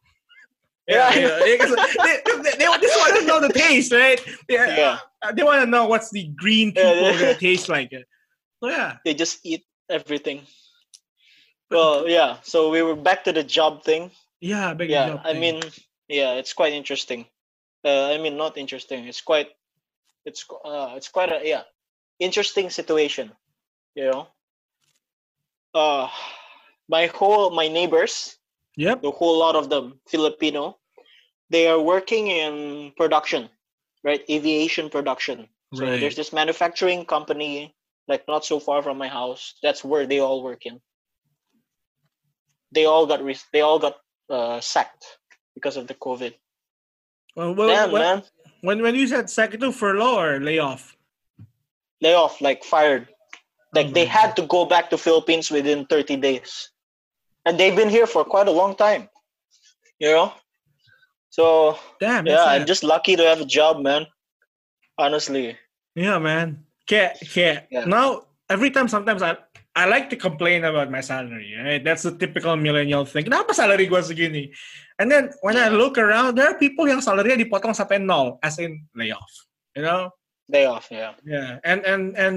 [0.90, 1.06] Yeah.
[1.14, 1.70] yeah, yeah, 'cause
[2.02, 4.18] they, they, they, just want to know the taste, right?
[4.50, 4.94] Yeah, Yeah.
[5.22, 7.38] uh, they want to know what's the green people yeah.
[7.38, 7.94] taste like.
[8.58, 10.42] So yeah, they just eat everything.
[11.70, 12.42] Well, yeah.
[12.42, 14.10] So we were back to the job thing.
[14.42, 15.40] yeah, big yeah, job I thing.
[15.40, 15.56] mean,
[16.10, 17.22] yeah, it's quite interesting.
[17.86, 19.06] Uh, I mean, not interesting.
[19.06, 19.54] It's quite,
[20.26, 21.62] it's uh, it's quite a yeah,
[22.18, 23.30] interesting situation.
[23.94, 24.22] You know.
[25.74, 26.08] Uh,
[26.88, 28.36] my whole my neighbors,
[28.76, 29.02] yep.
[29.02, 30.78] the whole lot of them Filipino,
[31.50, 33.48] they are working in production,
[34.02, 34.22] right?
[34.28, 35.48] Aviation production.
[35.74, 36.00] So Right.
[36.00, 37.74] there's this manufacturing company,
[38.08, 39.54] like not so far from my house.
[39.62, 40.80] That's where they all work in.
[42.72, 43.96] They all got re- they all got
[44.28, 45.06] uh, sacked
[45.54, 46.34] because of the COVID.
[47.36, 48.24] Well, well, Damn, well, man,
[48.62, 50.96] when when you said second to furlough or layoff,
[52.00, 53.06] layoff, like fired.
[53.74, 54.18] Like they mm-hmm.
[54.18, 56.70] had to go back to Philippines within 30 days,
[57.46, 59.08] and they've been here for quite a long time.
[60.00, 60.32] You know,
[61.30, 62.26] so damn.
[62.26, 64.06] yeah, I'm just lucky to have a job, man.
[64.98, 65.56] Honestly,
[65.94, 66.66] Yeah, man.
[66.90, 67.86] Yeah, kaya, Yeah.
[67.86, 69.38] now every time sometimes I
[69.78, 71.54] I like to complain about my salary.
[71.54, 71.78] Right?
[71.78, 73.22] That's a typical millennial thing.
[73.30, 74.50] Kenapa salary gua segini?
[74.98, 78.58] And then when I look around, there are people yang salary dipotong sampai nol, as
[78.58, 79.30] in layoff.
[79.78, 80.10] You know?
[80.50, 80.90] day off.
[80.90, 81.62] Yeah, Yeah.
[81.62, 82.36] And and and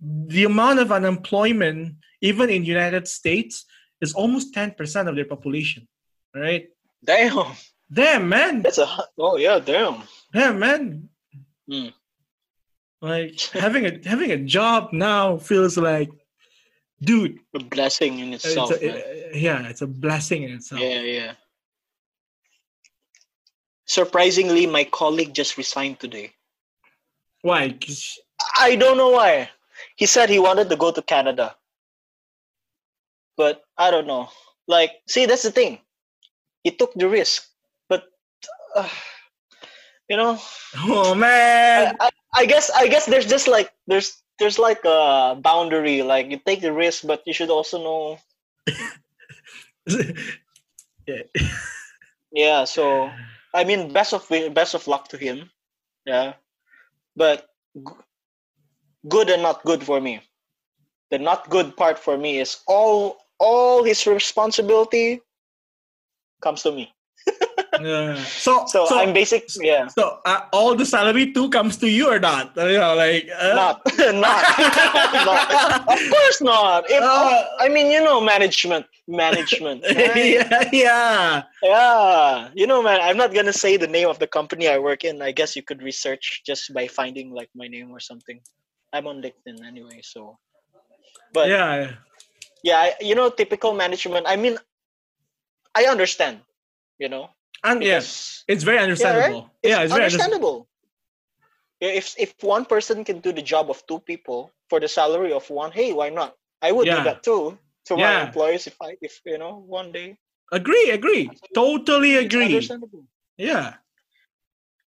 [0.00, 3.64] the amount of unemployment even in United States,
[4.00, 5.86] is almost 10% of their population.
[6.34, 6.68] Right?
[7.04, 7.52] Damn.
[7.92, 8.62] Damn, man.
[8.62, 8.86] That's a
[9.18, 10.02] oh yeah, damn.
[10.32, 11.08] Damn, man.
[11.70, 11.94] Mm.
[13.00, 16.10] Like having a having a job now feels like,
[17.00, 18.72] dude, A blessing in it's itself.
[18.72, 19.02] a, man.
[19.32, 20.82] yeah, it's a blessing in itself.
[20.82, 21.32] Yeah, yeah.
[23.86, 26.32] Surprisingly, my colleague just resigned today.
[27.40, 27.74] Why?
[28.58, 29.48] I don't know why.
[29.96, 31.56] He said he wanted to go to Canada.
[33.36, 34.28] But I don't know.
[34.66, 35.78] Like, see, that's the thing.
[36.62, 37.46] He took the risk.
[37.88, 38.04] But
[38.74, 38.88] uh,
[40.08, 40.38] you know,
[40.76, 41.96] Oh man.
[42.00, 46.02] I, I guess I guess there's just like there's there's like a boundary.
[46.02, 48.18] Like you take the risk, but you should also know.
[51.06, 51.22] yeah.
[52.30, 52.64] Yeah.
[52.64, 53.10] So
[53.54, 55.50] I mean, best of best of luck to him.
[56.04, 56.34] Yeah.
[57.16, 57.48] But
[59.08, 60.20] good and not good for me.
[61.10, 65.20] The not good part for me is all all his responsibility
[66.42, 66.92] comes to me.
[67.80, 68.16] Yeah.
[68.24, 69.46] So, So, so, I'm basic.
[69.60, 69.86] Yeah.
[69.86, 72.56] so uh, all the salary too comes to you or not?
[72.56, 73.82] You know, like uh, Not,
[74.18, 74.42] not,
[75.28, 75.86] not.
[75.86, 76.90] Of course not.
[76.90, 79.84] If, Uh, I mean, you know, management, management.
[79.84, 80.16] right?
[80.42, 81.42] yeah, yeah.
[81.62, 85.04] Yeah, you know, man, I'm not gonna say the name of the company I work
[85.04, 85.22] in.
[85.22, 88.40] I guess you could research just by finding like my name or something.
[88.92, 90.38] I'm on LinkedIn anyway, so.
[91.32, 91.92] But yeah,
[92.62, 92.90] yeah.
[93.00, 94.26] You know, typical management.
[94.28, 94.58] I mean,
[95.74, 96.40] I understand.
[96.98, 97.30] You know,
[97.64, 99.50] And yes, because it's very understandable.
[99.62, 100.68] it's Yeah, it's very understandable.
[101.80, 105.32] Yeah, If if one person can do the job of two people for the salary
[105.32, 106.34] of one, hey, why not?
[106.62, 106.96] I would Yeah.
[106.98, 110.18] do that too to my employees if I if you know one day.
[110.52, 111.30] Agree, agree.
[111.54, 112.44] Totally agree.
[112.46, 113.04] understandable.
[113.36, 113.74] Yeah.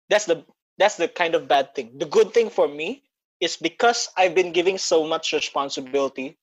[0.09, 0.45] that's the
[0.79, 3.03] that's the kind of bad thing the good thing for me
[3.43, 6.39] is because i've been giving so much responsibility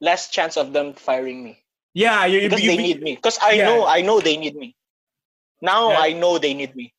[0.00, 1.58] less chance of them firing me.
[1.94, 3.16] Yeah, you, you, because you, they need me.
[3.16, 3.66] Because i yeah.
[3.66, 4.76] know i know they need me.
[5.62, 6.00] Now Yeah.
[6.00, 6.94] i know they need me.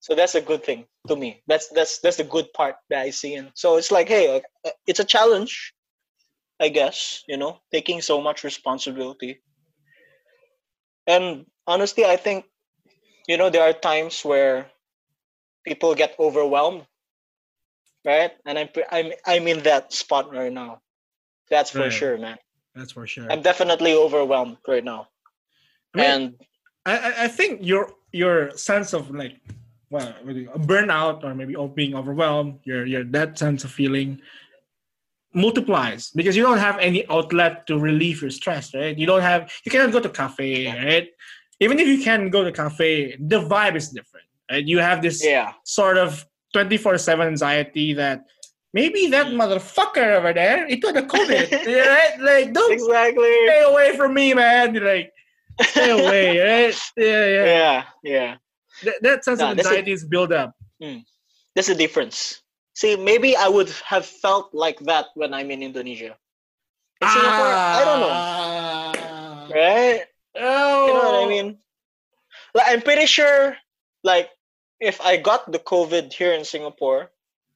[0.00, 1.42] So that's a good thing to me.
[1.46, 4.70] That's that's that's the good part that i see And so it's like hey uh,
[4.86, 5.74] it's a challenge
[6.60, 9.40] i guess you know taking so much responsibility.
[11.06, 12.46] And honestly i think
[13.28, 14.70] you know there are times where
[15.64, 16.86] people get overwhelmed
[18.06, 18.32] right?
[18.46, 20.80] And i'm i'm i'm in that spot right now.
[21.50, 21.92] That's for Right.
[21.92, 22.38] sure man.
[22.74, 23.26] That's for sure.
[23.32, 25.08] i'm definitely overwhelmed right now.
[25.94, 26.22] I mean, and
[26.86, 29.34] I, I- think your your sense of like
[29.90, 33.70] well what do you- a burnout or maybe being overwhelmed your your that sense of
[33.80, 34.10] feeling
[35.34, 38.96] multiplies because you don't have any outlet to relieve your stress right?
[38.96, 41.08] You don't have you cannot go to cafe right?
[41.60, 44.64] Even if you can go to cafe the vibe is different right?
[44.72, 45.52] You have this yeah.
[45.64, 46.24] sort of
[46.56, 48.24] 24-7 anxiety that
[48.72, 51.48] maybe that motherfucker over there it was a covid
[51.92, 55.12] right like don't exactly stay away from me man like
[55.68, 58.30] stay away right yeah yeah yeah yeah
[58.84, 60.52] that, that sense Nah, of a- anxiety is built up.
[60.82, 60.98] Hmm.
[61.54, 62.42] That's the difference.
[62.76, 66.12] See, maybe I would have felt like that when I'm in Indonesia.
[67.00, 68.12] In Singapore, I don't know.
[69.48, 69.54] know.
[69.56, 70.04] Right?
[70.36, 70.86] Oh.
[70.86, 71.56] You know what I mean?
[72.52, 73.56] Like I'm pretty sure
[74.04, 74.28] like
[74.80, 77.10] if I got the COVID here in Singapore,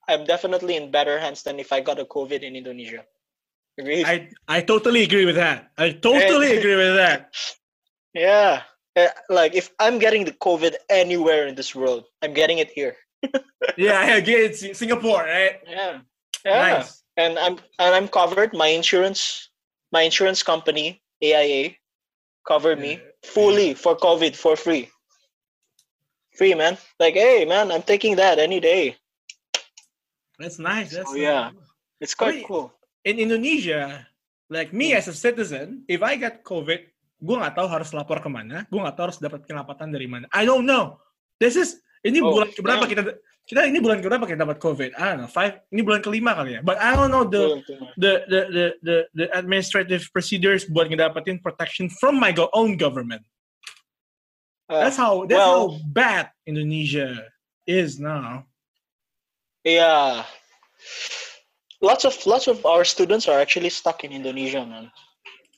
[0.09, 3.05] I'm definitely in better hands than if I got a COVID in Indonesia.
[3.79, 4.05] Agreed?
[4.07, 5.71] I, I totally agree with that.
[5.79, 7.33] I totally agree with that.
[8.15, 8.63] yeah.
[8.97, 12.97] Uh, Like if I'm getting the COVID anywhere in this world, I'm getting it here.
[13.77, 14.49] Yeah, I agree.
[14.49, 15.61] It's Singapore, right?
[15.69, 16.01] Yeah.
[16.45, 16.81] Yeah.
[16.81, 17.05] Nice.
[17.21, 18.57] and I'm and I'm covered.
[18.57, 19.51] My insurance,
[19.93, 21.77] my insurance company AIA,
[22.49, 24.89] covered me fully for COVID for free.
[26.35, 28.97] Free man, like hey man, I'm taking that any day.
[30.39, 30.95] That's nice.
[30.95, 31.53] That's So, yeah.
[32.01, 32.73] It's quite cool.
[33.05, 34.09] In Indonesia,
[34.49, 36.81] like me as a citizen, if I get COVID,
[37.21, 40.25] gue nggak tahu harus lapor ke mana, gue nggak tahu harus dapat kelapatan dari mana.
[40.33, 40.97] I don't know.
[41.37, 42.93] This is ini Oh, bulan keberapa damn.
[42.97, 43.03] kita
[43.45, 44.91] kita ini bulan keberapa kita dapat COVID?
[44.97, 45.29] I don't know.
[45.29, 45.61] Five.
[45.69, 46.61] Ini bulan kelima kali ya.
[46.65, 47.61] But I don't know the
[48.01, 53.21] the the the the, the administrative procedures buat ngedapetin protection from my go- own government.
[54.71, 57.27] Uh, That's how that's well- how bad Indonesia
[57.67, 58.47] is now.
[59.67, 60.23] yeah.
[61.83, 64.93] Lots of lots of our students are actually stuck in Indonesia, man.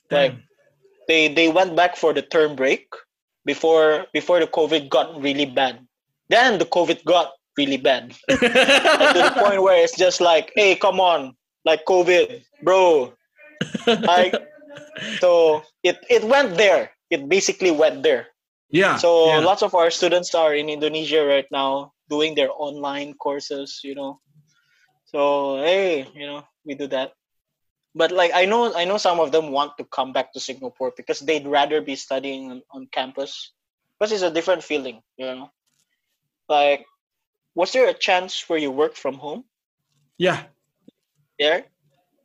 [0.09, 0.33] Like
[1.07, 2.87] they they went back for the term break
[3.45, 5.83] before before the COVID got really bad.
[6.31, 8.15] Then the COVID got really bad.
[8.31, 13.13] to the point where it's just like, hey, come on, like COVID, bro.
[13.87, 14.35] Like,
[15.19, 16.91] so it it went there.
[17.11, 18.32] It basically went there.
[18.73, 18.97] Yeah.
[18.97, 19.45] So yeah.
[19.45, 23.79] lots of our students are in Indonesia right now doing their online courses.
[23.85, 24.19] You know,
[25.05, 27.13] so hey, you know, we do that.
[27.93, 30.91] but like I know I know some of them want to come back to Singapore
[30.97, 33.53] because they'd rather be studying on, on campus
[33.93, 35.53] because it's a different feeling, you know.
[36.49, 36.89] Like,
[37.53, 39.45] was there a chance where you work from home?
[40.17, 40.49] Yeah,
[41.37, 41.65] There,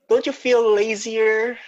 [0.08, 1.60] don't you feel lazier?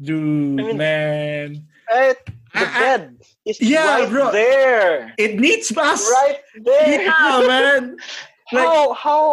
[0.00, 1.68] dude, I mean- man.
[1.92, 2.16] Right,
[2.56, 4.32] the I- bed is Yeah, right bro.
[4.32, 6.08] there, It needs us.
[6.08, 7.02] right there.
[7.04, 7.96] Yeah, man.
[8.52, 9.24] Like, How how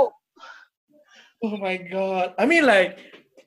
[1.44, 2.36] oh my god.
[2.40, 3.00] I mean, like,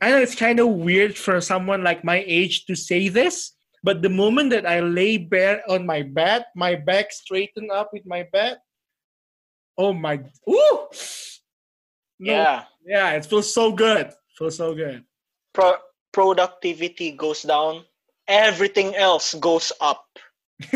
[0.05, 4.03] I know it's kind of weird for someone like my age to say this, but
[4.05, 8.29] the moment that I lay bare on my bed, my back straightened up with my
[8.33, 8.61] bed.
[9.81, 10.21] Oh my!
[10.45, 10.93] Ooh.
[12.21, 14.13] No, yeah yeah, it feels so good.
[14.37, 15.05] Feels so good.
[15.57, 15.81] pro-
[16.13, 17.85] productivity goes down,
[18.33, 20.05] everything else goes up.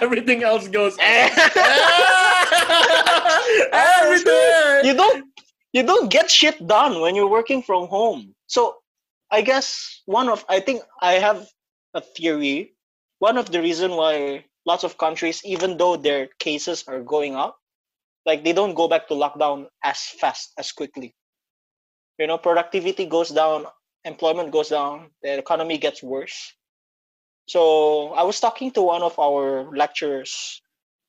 [0.00, 0.94] Everything else goes.
[0.94, 1.00] up.
[1.00, 1.30] Eh.
[4.84, 5.24] you don't
[5.72, 8.34] you don't get shit done when you're working from home.
[8.46, 8.76] So
[9.30, 11.48] I guess one of I think I have
[11.94, 12.74] a theory.
[13.18, 17.56] One of the reason why lots of countries, even though their cases are going up,
[18.26, 21.14] like they don't go back to lockdown as fast as quickly.
[22.18, 23.66] You know, productivity goes down,
[24.04, 26.52] employment goes down, the economy gets worse.
[27.46, 30.60] So I was talking to one of our lecturers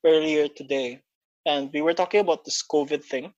[0.06, 1.02] earlier today,
[1.46, 3.34] and we were talking about this COVID thing.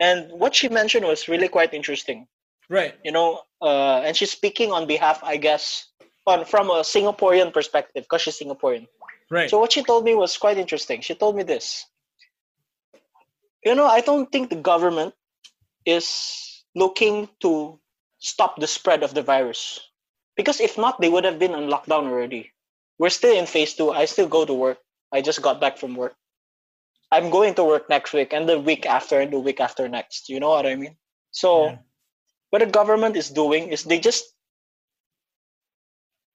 [0.00, 2.26] And what she mentioned was really quite interesting.
[2.68, 2.94] Right.
[3.04, 5.86] You know, uh, and she's speaking on behalf, I guess,
[6.26, 8.86] on from a Singaporean perspective, because she's Singaporean.
[9.30, 9.48] Right.
[9.48, 11.00] So what she told me was quite interesting.
[11.00, 11.84] She told me this.
[13.64, 15.14] You know, I don't think the government
[15.86, 17.78] is looking to
[18.24, 19.80] stop the spread of the virus.
[20.36, 22.52] Because if not, they would have been on lockdown already.
[22.98, 23.92] We're still in phase two.
[23.92, 24.78] I still go to work.
[25.12, 26.16] I just got back from work.
[27.12, 30.28] I'm going to work next week and the week after and the week after next.
[30.28, 30.96] You know what I mean?
[31.32, 31.78] So Yeah.
[32.50, 34.24] what the government is doing is they just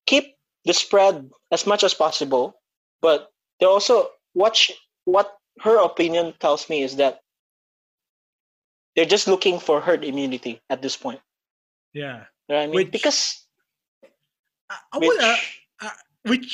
[0.06, 2.62] keep the spread as much as possible,
[3.02, 4.71] but they also watch
[5.06, 7.21] what her opinion tells me is that
[8.95, 11.21] they're just looking for herd immunity at this point.
[11.93, 12.25] Yeah.
[12.47, 12.75] You know I mean?
[12.75, 13.45] Which- because
[14.69, 15.89] I, I which, would, uh,
[16.30, 16.49] which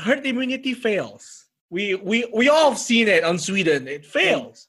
[0.00, 1.46] herd immunity fails.
[1.70, 3.86] We we we all have seen it on Sweden.
[3.88, 4.68] It fails.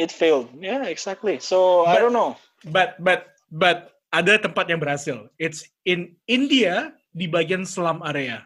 [0.00, 0.48] it failed.
[0.56, 1.38] Yeah, exactly.
[1.44, 2.36] So I But- don't know.
[2.66, 5.28] But but but ada tempat yang berhasil.
[5.40, 8.44] It's in India di bagian slum area.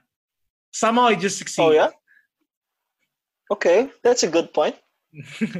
[0.75, 1.79] Somehow it just Oh succeeded.
[1.79, 1.91] yeah.
[3.53, 4.75] Okay, that's a good point.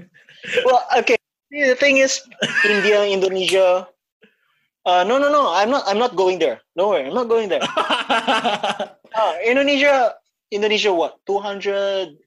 [0.67, 1.17] Well, okay.
[1.51, 2.21] The thing is,
[2.67, 3.87] India, Indonesia.
[4.85, 5.49] Uh, no, no, no.
[5.53, 5.85] I'm not.
[5.87, 6.61] I'm not going there.
[6.77, 7.07] No way.
[7.07, 7.65] I'm not going there.
[9.15, 10.11] Uh, Indonesia.
[10.51, 10.91] Indonesia.
[10.93, 11.23] What?
[11.25, 12.19] 280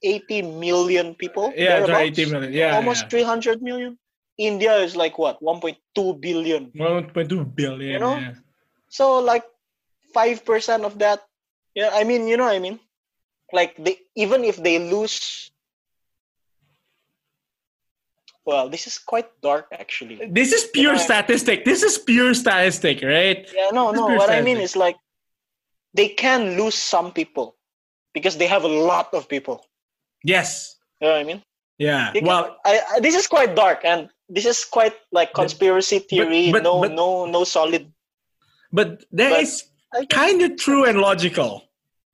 [0.55, 1.51] million people.
[1.51, 2.17] yeah, thereabouts?
[2.17, 2.53] 80 million.
[2.53, 3.99] Yeah, Almost 300 million.
[4.39, 5.35] India is like what?
[5.43, 5.75] 1.2
[6.21, 6.71] billion.
[6.71, 7.11] 1.2
[7.55, 7.91] billion.
[7.91, 8.15] You know?
[8.15, 8.39] yeah.
[8.87, 9.43] So like
[10.13, 11.27] five percent of that.
[11.75, 12.79] Yeah, I mean, you know what I mean.
[13.51, 15.51] Like they even if they lose.
[18.47, 20.15] Well, this is quite dark actually.
[20.31, 21.03] This is pure Yeah.
[21.10, 21.65] statistic.
[21.65, 23.43] This is pure statistic, right?
[23.53, 24.07] Yeah, no, no.
[24.15, 24.95] What I mean is like
[25.93, 27.57] they can lose some people
[28.15, 29.67] because they have a lot of people.
[30.23, 30.79] Yes.
[31.01, 31.43] You know what I mean?
[31.77, 32.12] Yeah.
[32.13, 36.49] Can- Well, I, I this is quite dark and this is quite like conspiracy theory.
[36.55, 37.91] but- no, but- no, no solid.
[38.71, 39.51] but that but- is
[40.10, 41.51] kind of true and logical.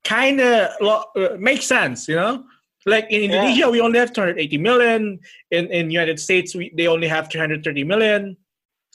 [0.02, 2.44] Kind of lo- uh, makes sense, you know.
[2.86, 3.40] Like in Yeah.
[3.40, 5.20] Indonesia, we only have 280 million.
[5.50, 8.36] In in United States, we they only have 330 million.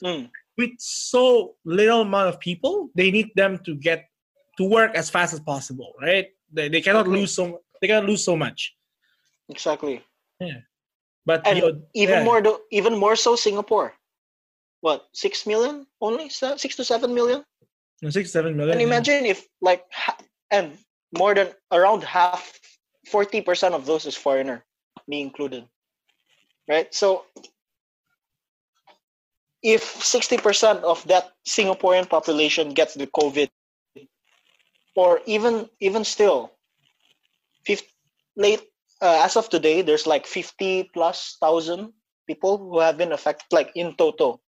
[0.02, 4.06] Mm, With so little amount of people, they need them to get
[4.58, 6.28] to work as fast as possible, right?
[6.52, 8.74] They, they cannot lose so they cannot lose so much.
[9.48, 10.04] exactly.
[10.38, 10.60] Yeah.
[11.26, 12.24] But the- even yeah.
[12.24, 13.92] more, do, even more so, Singapore.
[14.80, 16.28] What six million only?
[16.30, 17.44] Six to seven million.
[18.08, 18.72] six seven million.
[18.72, 18.86] And yeah.
[18.88, 19.84] imagine if like
[20.50, 20.78] and
[21.16, 22.58] more than around half,
[23.10, 24.64] forty percent of those is foreigner,
[25.08, 25.66] me included.
[26.68, 26.94] Right.
[26.94, 27.24] So
[29.62, 33.50] if sixty percent of that Singaporean population gets the COVID,
[34.94, 36.52] or even even still,
[37.66, 37.86] 50,
[38.36, 38.62] late
[39.02, 41.92] uh, as of today, there's like fifty plus thousand
[42.26, 44.40] people who have been affected, like in total.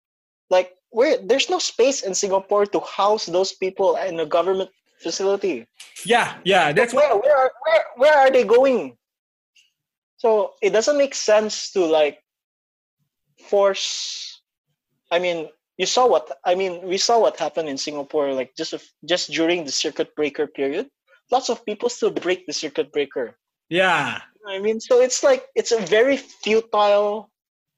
[0.49, 4.69] Like where there's no space in Singapore to house those people in a government
[5.01, 5.67] facility.
[6.05, 8.97] yeah, yeah, that's where where are, where where are they going?
[10.17, 12.21] So it doesn't make sense to like
[13.49, 14.41] force.
[15.11, 16.85] I mean, you saw what I mean.
[16.85, 18.73] We saw what happened in Singapore, like just
[19.05, 20.87] just during the circuit breaker period.
[21.31, 23.37] Lots of people still break the circuit breaker.
[23.71, 27.29] yeah I mean, so it's like it's a very futile,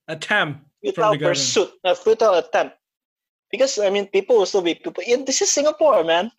[0.07, 0.63] attempt
[0.95, 2.75] from futile pursuit, a futile attempt.
[3.51, 5.03] because I mean, people will still be people.
[5.05, 6.31] Yeah, this is Singapore, man,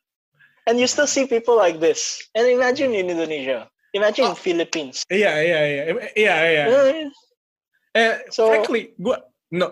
[0.66, 2.22] and you still see people like this.
[2.34, 5.04] And imagine in Indonesia, imagine in Philippines.
[5.10, 6.66] Yeah, yeah, yeah, yeah, yeah.
[6.68, 7.10] Uh,
[7.94, 8.90] Uh, So- frankly,
[9.54, 9.70] no,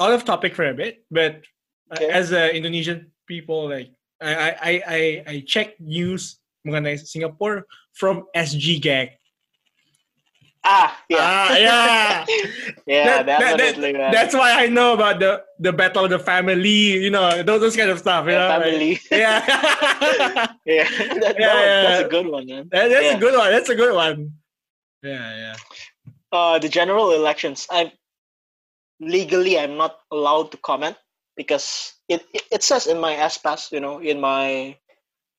[0.00, 1.44] out of topic for a bit, but
[1.92, 2.08] uh, Okay.
[2.08, 3.92] as a Indonesian people, like
[4.24, 9.17] I, I, I, I, I check news mengenai Singapore from SG Gag.
[10.64, 12.26] Ah, yeah, Ah, yeah.
[12.86, 13.92] yeah, That- that- that- definitely.
[13.92, 16.98] That's why I know about the the battle of the family.
[17.04, 18.26] You know, those, those kind of stuff.
[18.26, 19.00] You The know, like- family.
[19.10, 19.38] yeah.
[20.66, 20.88] yeah,
[21.22, 22.68] that, Yeah, yeah, that's a good one, man.
[22.72, 23.16] That- that's Yeah.
[23.16, 23.50] a good one.
[23.50, 24.32] That's a good one.
[25.02, 25.56] Yeah, yeah.
[26.32, 27.66] Uh, the general elections.
[27.70, 27.90] I'm
[29.00, 30.96] legally I'm not allowed to comment
[31.36, 34.76] because it, it, it says in my S pass, you know, in my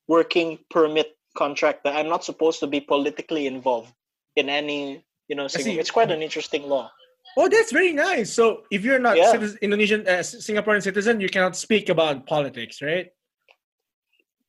[0.08, 3.92] working permit contract that I'm not supposed to be politically involved
[4.34, 5.46] in any, you know.
[5.46, 5.80] Singapore.
[5.80, 6.90] it's quite an interesting law.
[7.38, 8.28] Oh, that's very nice.
[8.34, 9.30] So, if you're not Yeah.
[9.30, 13.06] citizen, Indonesian, uh, Singaporean citizen, you cannot speak about politics, right?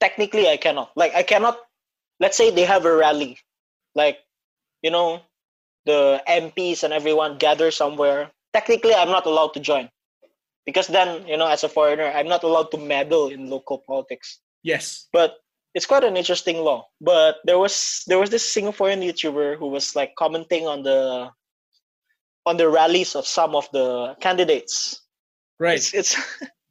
[0.02, 0.90] Technically, I cannot.
[0.98, 1.62] Like, I cannot.
[2.20, 3.38] Let's say they have a rally,
[3.94, 4.18] like,
[4.82, 5.22] you know,
[5.86, 8.32] the MPs and everyone gather somewhere.
[8.54, 9.90] Technically, I'm not allowed to join
[10.66, 14.42] because then, you know, as a foreigner, I'm not allowed to meddle in local politics.
[14.64, 15.10] Yes.
[15.12, 15.42] but
[15.74, 16.88] it's quite an interesting law.
[17.00, 21.30] But there was there was this Singaporean YouTuber who was like commenting on the
[22.46, 25.02] on the rallies of some of the candidates.
[25.60, 25.78] Right.
[25.78, 26.16] It's, it's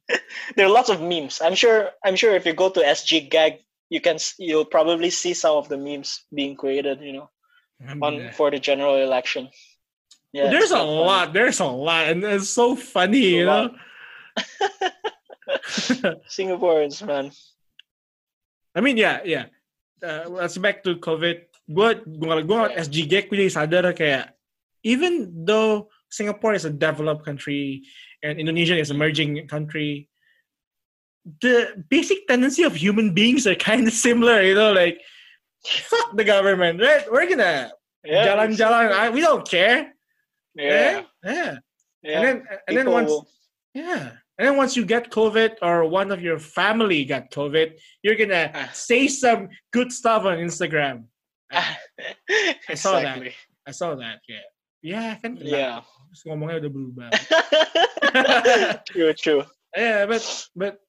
[0.55, 1.41] there are lots of memes.
[1.41, 5.33] I'm sure I'm sure if you go to SG Gag, you can you'll probably see
[5.33, 7.01] some of the memes being created.
[7.01, 7.29] You know,
[8.01, 9.49] on for the general election.
[10.33, 10.89] Yeah, There's a funny.
[10.91, 11.33] lot.
[11.33, 13.75] There's a lot, and it's so funny, A you know.
[16.29, 17.31] Singaporeans, man.
[18.75, 19.45] I mean, yeah, yeah.
[20.01, 21.45] Uh, let's back to COVID.
[21.71, 24.33] Gue gue gue SGG, gue jadi sadar kayak
[24.83, 27.85] even though Singapore is a developed country
[28.25, 30.09] and Indonesia is an emerging country,
[31.39, 34.41] the basic tendency of human beings are kind of similar.
[34.41, 34.99] You know, like
[35.63, 37.05] fuck the government, right?
[37.07, 38.89] We're gonna Yeah, jalan-jalan.
[38.91, 39.93] I- We don't care.
[40.57, 41.53] Yeah, yeah.
[42.01, 42.11] yeah.
[42.17, 43.13] And then and then once
[43.71, 44.19] Yeah.
[44.39, 48.49] And then once you get COVID or one of your family got COVID, you're gonna
[48.53, 48.69] Ah.
[48.73, 51.05] say some good stuff on Instagram.
[51.51, 53.21] I saw that.
[53.67, 54.23] I saw that.
[54.27, 54.47] Yeah.
[54.81, 55.37] Yeah, kan.
[55.37, 55.85] Yeah.
[56.09, 57.09] Terus ngomongnya udah berubah.
[58.89, 59.43] true, true.
[59.77, 60.25] yeah, but
[60.57, 60.81] but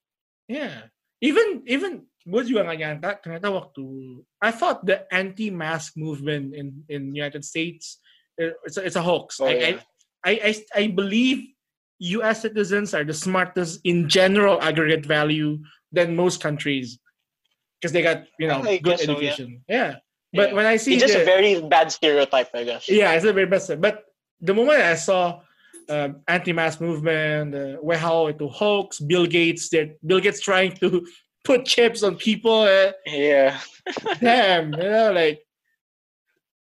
[0.48, 0.88] yeah.
[1.20, 1.92] Even even
[2.24, 3.84] gue juga gak nyangka ternyata waktu
[4.40, 7.98] I thought the anti-mask movement in in United States
[8.40, 9.38] uh, it's a, it's a hoax.
[9.42, 9.82] Oh, I, yeah.
[10.24, 11.51] I, I I I believe
[12.18, 12.42] U.S.
[12.42, 15.58] citizens are the smartest in general aggregate value
[15.92, 16.98] than most countries
[17.78, 19.30] because they got you know I good guess so, yeah.
[19.30, 19.62] education.
[19.68, 19.90] yeah.
[20.32, 20.54] But Yeah.
[20.56, 22.88] when I see It's just the, a very bad stereotype, I guess.
[22.88, 23.68] yeah, it's a very best.
[23.80, 24.04] But
[24.40, 25.44] the moment I saw
[25.92, 31.04] um, anti-mask movement, uh, how itu hoax, Bill Gates, that Bill Gates trying to
[31.44, 32.64] put chips on people.
[32.64, 33.60] Uh, Yeah.
[34.24, 35.44] damn, you know, like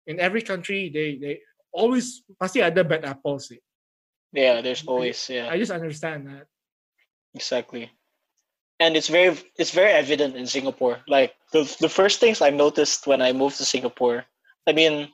[0.06, 1.42] in every country, they they
[1.74, 3.50] always pasti ada bad apples.
[3.50, 3.58] sih.
[4.36, 6.46] Yeah, there's always yeah, I just understand that.
[7.34, 7.90] exactly.
[8.78, 11.00] And it's very it's very evident in Singapore.
[11.08, 14.26] Like the the first things I noticed when I moved to Singapore.
[14.68, 15.08] I mean,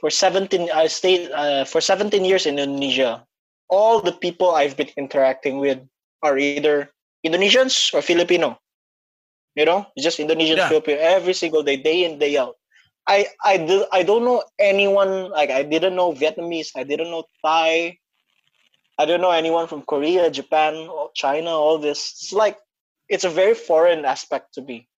[0.00, 3.26] for 17 I stayed uh, for 17 years in Indonesia.
[3.68, 5.78] All the people I've been interacting with
[6.22, 6.88] are either
[7.26, 8.56] Indonesians or Filipino.
[9.54, 10.68] You know, it's just Indonesians, Yeah.
[10.68, 12.56] Filipino every single day, day in day out.
[13.08, 17.24] I I do, I don't know anyone like I didn't know Vietnamese, I didn't know
[17.44, 17.98] Thai,
[18.98, 22.12] I don't know anyone from Korea, Japan, China, all this.
[22.22, 22.58] It's like
[23.08, 24.88] it's a very foreign aspect to me.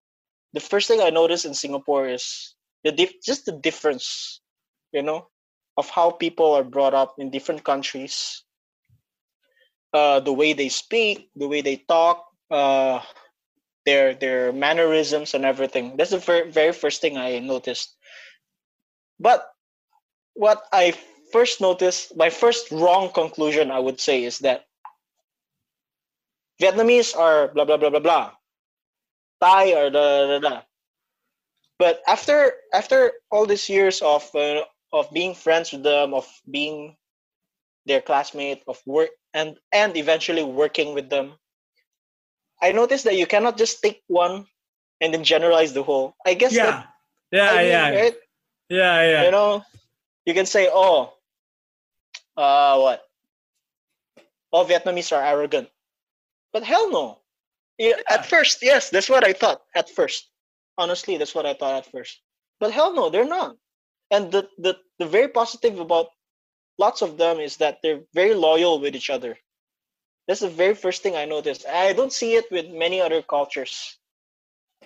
[0.55, 4.41] The first thing I noticed in Singapore is the dif- just the difference,
[4.93, 5.29] you know,
[5.77, 8.45] of how people are brought up in different countries.
[9.93, 13.01] Uh, the way they speak, the way they talk, uh,
[13.87, 15.97] their their mannerisms and everything.
[15.97, 17.97] That's the very very first thing I noticed.
[19.21, 19.47] But
[20.35, 20.95] what I
[21.33, 24.67] first notice, my first wrong conclusion, I would say, is that
[26.61, 28.31] Vietnamese are blah blah blah blah blah,
[29.41, 30.63] Thai are da da da.
[31.79, 34.63] But after after all these years of uh,
[34.93, 36.97] of being friends with them, of being
[37.87, 41.35] their classmate, of work and and eventually working with them,
[42.61, 44.47] I noticed that you cannot just take one
[45.01, 46.17] and then generalize the whole.
[46.27, 46.89] I guess that
[47.31, 48.17] Yeah, yeah, I mean, yeah, right?
[48.69, 49.25] yeah, yeah.
[49.25, 49.63] you know
[50.27, 51.15] you can say oh
[52.39, 53.03] uh what
[54.53, 55.69] all vietnamese are arrogant
[56.53, 57.21] but hell no
[57.79, 58.17] yeah, Yeah.
[58.17, 60.31] at first yes that's what i thought at first
[60.79, 62.21] honestly that's what i thought at first
[62.61, 63.57] but hell no they're not
[64.11, 66.09] and the the, the very positive about
[66.79, 69.37] lots of them is that they're very loyal with each other
[70.29, 71.67] That's the very first thing I noticed.
[71.67, 73.75] I don't see it with many other cultures.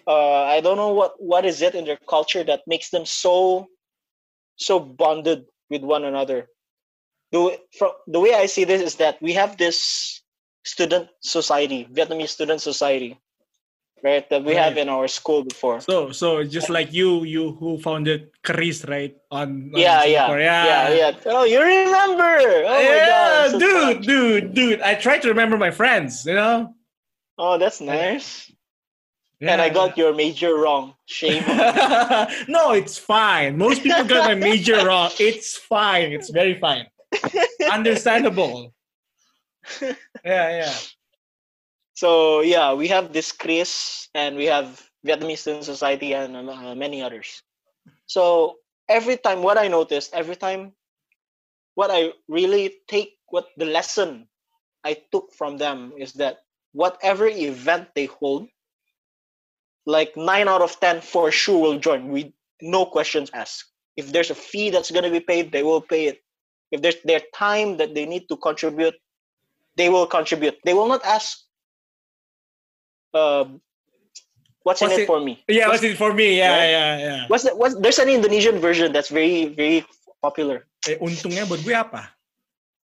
[0.06, 3.68] Uh, I don't know what what is it in their culture that makes them so
[4.56, 6.48] so bonded with one another.
[7.32, 10.20] The way, from the way I see this is that we have this
[10.64, 13.18] student society, Vietnamese student society,
[14.04, 14.28] right?
[14.30, 15.80] That we have in our school before.
[15.80, 20.40] So so just like you you who founded Chris right on, on yeah, yeah, Singapore.
[20.40, 22.36] yeah, yeah, Oh, you remember?
[22.68, 24.08] Oh my god, so dude, touched.
[24.08, 24.80] dude, dude.
[24.82, 26.74] I try to remember my friends, you know.
[27.38, 28.52] Oh, that's nice.
[29.40, 29.54] Yeah.
[29.54, 30.94] And I got your major wrong.
[31.06, 31.42] Shame.
[32.46, 33.58] no, it's fine.
[33.58, 35.10] Most people got my major wrong.
[35.18, 36.12] It's fine.
[36.12, 36.86] It's very fine.
[37.70, 38.74] Understandable.
[40.24, 40.74] Yeah, yeah.
[41.94, 47.02] So yeah, we have this Chris and we have Vietnamese Student Society and uh, many
[47.02, 47.42] others.
[48.06, 48.56] So
[48.88, 50.72] every time, what I noticed, every time,
[51.74, 54.28] what I really take, what the lesson
[54.84, 56.38] I took from them is that
[56.72, 58.48] whatever event they hold,
[59.86, 62.08] like nine out of ten for sure will join.
[62.08, 63.64] We no questions asked.
[63.96, 66.22] If there's a fee that's gonna be paid, they will pay it.
[66.72, 68.96] If there's their time that they need to contribute,
[69.76, 70.56] they will contribute.
[70.64, 71.38] They will not ask
[73.14, 73.44] uh,
[74.62, 75.44] what's, What's in it, it- for me.
[75.48, 76.38] Yeah, what's it for me?
[76.38, 76.70] Yeah, Right?
[76.70, 77.20] yeah, yeah.
[77.28, 79.84] What's the, what's there's an Indonesian version that's very very
[80.24, 80.64] popular.
[80.88, 82.08] Eh, untungnya buat gue apa?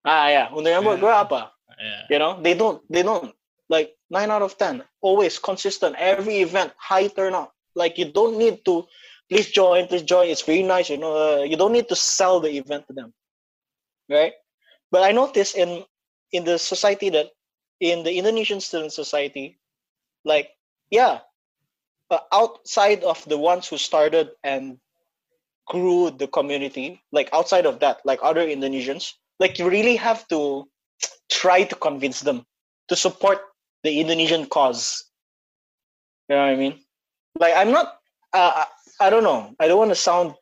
[0.05, 1.05] Ah yeah, untungnya buat Yeah.
[1.07, 1.41] gue apa?
[1.79, 2.03] Yeah.
[2.11, 3.31] You know, they don't they don't
[3.71, 5.95] like nine out of ten, always consistent.
[5.95, 7.55] Every event, high turnout.
[7.79, 8.83] Like you don't need to
[9.31, 10.27] please join, please join.
[10.27, 11.15] It's very nice, you know.
[11.15, 13.15] Uh, you don't need to sell the event to them,
[14.09, 14.33] right?
[14.91, 15.85] But I noticed in
[16.33, 17.31] in the society that
[17.81, 19.59] in the Indonesian student society,
[20.25, 20.51] like
[20.91, 21.21] yeah,
[22.11, 24.79] uh, outside of the ones who started and
[25.67, 30.69] grew the community, like outside of that, like other Indonesians, like you really have to
[31.31, 32.45] try to convince them
[32.89, 33.39] to support
[33.85, 35.05] the Indonesian cause.
[36.29, 36.81] You know what I mean?
[37.39, 37.95] Like I'm not.
[38.33, 38.65] Uh,
[39.01, 39.55] I, I don't know.
[39.61, 40.35] I don't want to sound.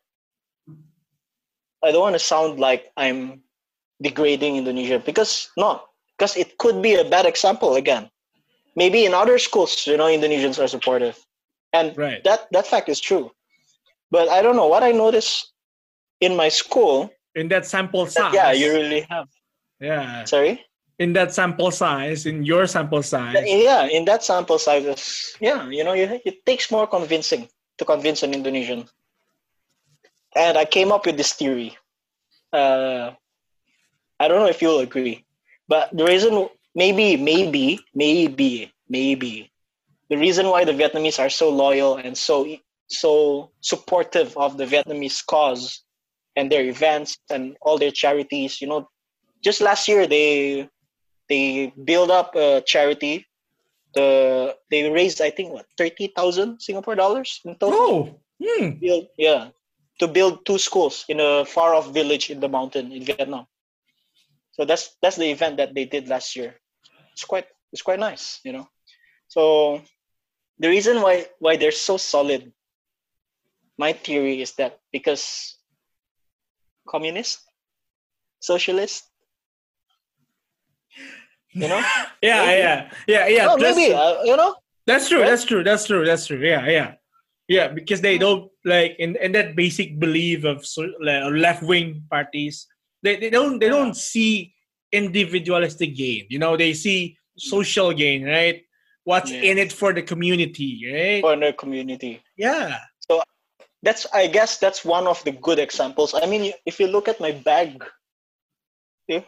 [1.83, 3.43] I don't want to sound like I'm
[4.01, 5.81] degrading Indonesia because no,
[6.17, 8.09] because it could be a bad example again.
[8.75, 11.17] Maybe in other schools, you know, Indonesians are supportive,
[11.73, 12.23] and Right.
[12.23, 13.31] that that fact is true.
[14.11, 15.51] But I don't know what I noticed
[16.21, 17.09] in my school.
[17.35, 18.33] In that sample That, size.
[18.33, 19.27] yeah, you really have.
[19.81, 20.23] Yeah.
[20.25, 20.61] Sorry.
[20.97, 23.37] In that sample size, in your sample size.
[23.45, 27.45] yeah in that sample sizes yeah you know you, it takes more convincing
[27.77, 28.89] to convince an indonesian
[30.33, 31.77] and i came up with this theory
[32.49, 33.13] uh,
[34.19, 35.25] i don't know if you'll agree
[35.67, 39.51] but the reason maybe maybe maybe maybe
[40.09, 42.47] the reason why the vietnamese are so loyal and so
[42.87, 45.83] so supportive of the vietnamese cause
[46.35, 48.87] and their events and all their charities you know
[49.43, 50.67] just last year they
[51.29, 53.25] they build up a charity.
[53.93, 57.79] The they raised I think what thirty thousand Singapore dollars in total.
[57.79, 58.19] Oh.
[58.43, 58.77] Hmm.
[58.77, 59.49] Build, yeah,
[59.99, 63.47] to build two schools in a far off village in the mountain in Vietnam.
[64.59, 66.55] So that's that's the event that they did last year.
[67.13, 68.67] It's quite it's quite nice, you know.
[69.27, 69.81] So
[70.57, 72.51] the reason why why they're so solid,
[73.77, 75.57] my theory is that because
[76.89, 77.45] communist,
[78.39, 79.05] socialist,
[81.53, 81.83] you know.
[82.17, 82.57] Yeah, Maybe.
[82.57, 83.45] yeah, yeah, yeah.
[83.45, 84.55] no, maybe uh, you know.
[84.87, 85.21] that's true.
[85.21, 85.29] Right?
[85.29, 85.63] That's true.
[85.63, 86.03] That's true.
[86.03, 86.41] That's true.
[86.41, 86.93] Yeah, yeah,
[87.47, 87.67] yeah.
[87.67, 92.65] Because they don't like in, in that basic belief of so, like, left wing parties.
[93.03, 94.53] They, they don't they don't see
[94.91, 96.25] individualistic gain.
[96.29, 98.63] You know, they see social gain, right?
[99.03, 99.41] What's Yeah.
[99.51, 101.21] in it for the community, right?
[101.21, 102.21] for the community.
[102.35, 102.77] yeah.
[102.99, 103.21] So
[103.83, 106.13] that's I guess that's one of the good examples.
[106.13, 107.83] I mean, if you look at my bag,
[109.07, 109.21] Yeah.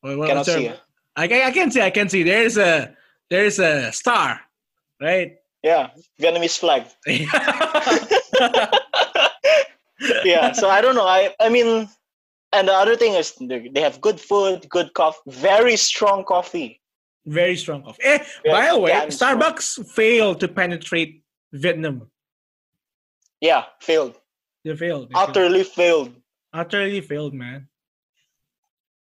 [0.00, 0.78] What- what- cannot see it.
[1.16, 1.80] I can, I can see.
[1.82, 2.22] I can see.
[2.22, 2.94] There's a
[3.30, 4.40] there's a star,
[5.00, 5.36] right?
[5.64, 5.90] Yeah,
[6.20, 6.86] Vietnamese flag.
[10.24, 11.06] yeah, so I don't know.
[11.06, 11.88] I I mean,
[12.52, 16.80] and the other thing is they have good food, good coffee, very strong coffee.
[17.26, 18.02] Very strong coffee.
[18.02, 19.38] Eh, Yeah, by the way, damn strong.
[19.40, 21.22] Starbucks failed to penetrate
[21.52, 22.10] Vietnam.
[23.40, 24.14] Yeah, failed,
[24.64, 25.10] They failed.
[25.10, 25.28] They failed.
[25.28, 26.14] utterly failed.
[26.52, 27.68] Utterly failed, man.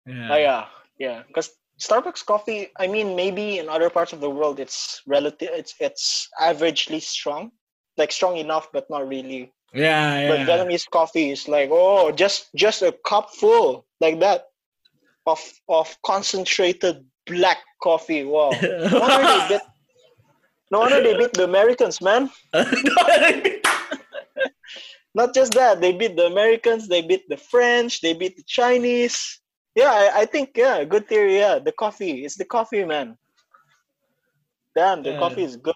[0.07, 0.29] Yeah.
[0.33, 0.67] Oh, yeah,
[0.99, 1.23] yeah.
[1.27, 5.51] Because Starbucks coffee, I mean, maybe in other parts of the world, it's relative.
[5.53, 7.51] It's it's averagely strong,
[7.97, 9.53] like strong enough, but not really.
[9.75, 10.47] Yeah, But.
[10.47, 14.47] Vietnamese coffee is like, oh, just just a cup full like that
[15.27, 18.23] of of concentrated black coffee.
[18.25, 18.51] Wow.
[18.53, 19.63] No wonder they beat,
[20.71, 22.31] no wonder they beat the Americans, man.
[25.17, 29.41] Not just that, they beat the Americans, they beat the French, they beat the Chinese.
[29.77, 31.37] Yeah, I, I think yeah, good theory.
[31.39, 32.25] Yeah, the coffee.
[32.25, 33.17] It's the coffee, man.
[34.77, 35.19] Damn, the Yeah.
[35.19, 35.75] coffee is good.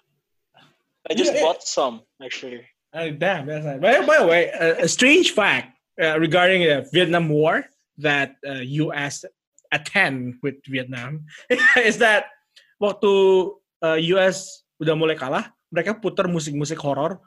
[1.11, 2.67] I just Yeah, bought some actually.
[2.95, 3.81] Oh, damn, that's nice.
[3.81, 7.65] By, by the way, a, a strange fact uh, regarding the Vietnam War
[7.99, 9.25] that uh, U.S.
[9.73, 11.27] attend with Vietnam
[11.77, 12.33] is that
[12.81, 13.53] waktu
[13.85, 14.65] uh, U.S.
[14.81, 17.21] udah mulai kalah, mereka putar musik-musik horor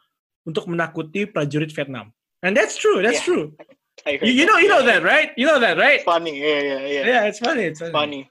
[0.47, 2.09] untuk menakuti prajurit Vietnam.
[2.41, 3.01] And that's true.
[3.05, 3.29] That's Yeah.
[3.29, 3.45] true.
[4.07, 5.29] You, you know, you know that, right?
[5.37, 6.01] You know that, right?
[6.01, 6.41] Funny.
[6.41, 7.03] Yeah, yeah, yeah.
[7.05, 7.69] Yeah, it's funny.
[7.69, 7.93] It's funny.
[7.93, 8.21] Funny.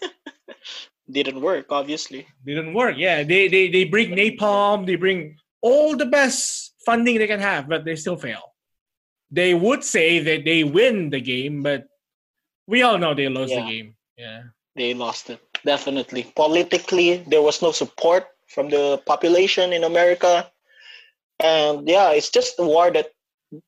[1.10, 2.24] Didn't work, obviously.
[2.46, 2.96] Didn't work.
[2.96, 4.86] Yeah, they they they bring napalm.
[4.86, 8.54] They bring all the best funding they can have, but they still fail.
[9.30, 11.86] They would say that they win the game, but
[12.66, 13.94] we all know they lost the game.
[14.16, 14.42] Yeah.
[14.74, 15.40] They lost it.
[15.64, 16.32] Definitely.
[16.36, 20.50] Politically, there was no support from the population in America.
[21.40, 23.10] And yeah, it's just a war that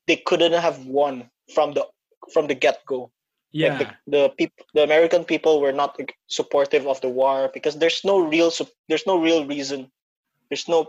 [0.07, 1.87] they couldn't have won from the
[2.33, 3.11] from the get-go.
[3.53, 3.79] Yeah.
[3.79, 8.05] Like the, the people the American people were not supportive of the war because there's
[8.05, 8.53] no real
[8.89, 9.91] there's no real reason.
[10.49, 10.89] There's no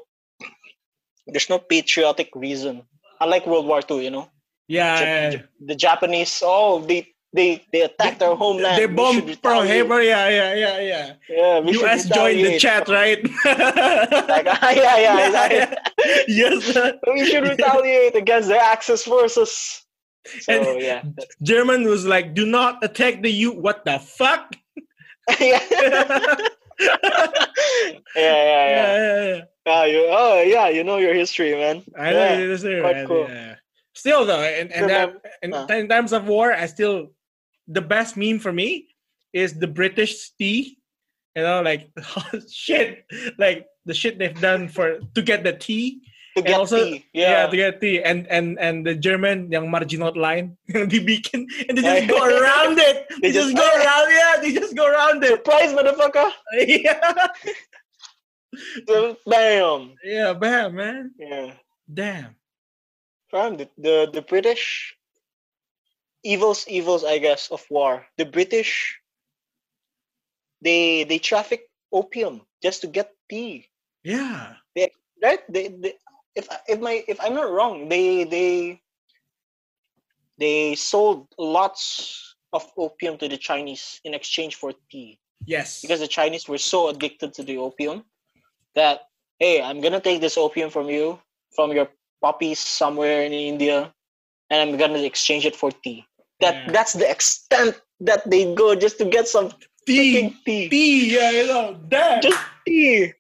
[1.32, 2.84] there's no patriotic reason.
[3.19, 4.27] Unlike World War II, you know.
[4.67, 4.97] yeah.
[5.01, 8.77] Jap- Jap- the Japanese, oh, they they they attacked our homeland.
[8.82, 9.65] They bombed Pearl.
[9.65, 10.01] Harbor.
[10.01, 11.13] Yeah, yeah, yeah, yeah.
[11.29, 13.23] Yeah, we US joined the chat, right?
[13.23, 15.75] Like, yeah, yeah, yeah.
[16.27, 16.59] yes.
[17.07, 19.86] we should retaliate against the Axis forces.
[20.41, 21.01] So And- yeah,
[21.41, 24.53] German was like, "Do not attack the U." What the fuck?
[25.39, 26.38] yeah, yeah,
[28.15, 29.41] yeah, yeah.
[29.66, 29.74] Yeah.
[29.74, 31.84] Ah, you, oh yeah, you know your history, man.
[31.97, 33.28] I know Yeah, there, quite man, cool.
[33.30, 33.55] yeah.
[33.93, 35.68] Still though, and, and that, in, uh.
[35.70, 37.12] in times of war, I still
[37.68, 38.88] the best meme for me
[39.34, 40.78] is the British tea.
[41.36, 41.91] You know, like
[42.49, 43.05] shit,
[43.38, 46.01] like the shit they've done for to get the tea.
[46.36, 47.45] To And get also, tea, yeah.
[47.47, 51.84] to get tea, and and and the German, yung Maginot line, yung dibikin, and they
[51.84, 53.03] just go around it.
[53.22, 55.43] They, They just, just- go around, yeah, they just go around it.
[55.43, 56.32] Surprise, motherfucker!
[56.55, 57.28] yeah,
[58.88, 59.95] So, Bam!
[60.04, 61.54] yeah, bam, man, Yeah,
[61.91, 62.36] damn.
[63.32, 64.95] fam, the, the the British
[66.24, 68.06] evils, evils, I guess, of war.
[68.18, 68.99] The British,
[70.62, 73.70] they they traffic opium just to get tea.
[74.04, 74.56] Yeah,
[75.22, 75.93] right they, they
[76.36, 78.82] if if my if i'm not wrong they they
[80.38, 86.08] they sold lots of opium to the chinese in exchange for tea yes, because the
[86.08, 88.04] chinese were so addicted to the opium
[88.76, 89.07] that
[89.39, 91.19] hey i'm gonna take this opium from you
[91.55, 91.88] from your
[92.22, 93.91] puppies somewhere in india
[94.49, 96.05] and i'm gonna exchange it for tea
[96.39, 96.72] that Yeah.
[96.72, 99.53] that's the extent that they go just to get some
[99.86, 102.22] tea, tea tea, yeah, you know, that.
[102.22, 103.13] just tea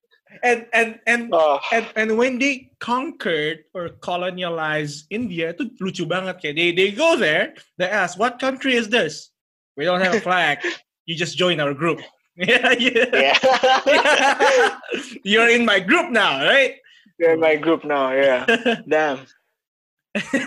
[0.43, 6.39] and and and Ah, and and when they conquered or colonialized India, itu lucu banget
[6.41, 9.29] kayak they they go there, they ask, "What country is this?"
[9.77, 10.63] We don't have a flag.
[11.07, 12.01] you just join our group.
[12.41, 13.05] Yeah, yeah.
[13.13, 14.79] yeah
[15.23, 16.75] You're in my group now, right?
[17.19, 18.45] You're in my group now, yeah.
[18.89, 19.25] Damn.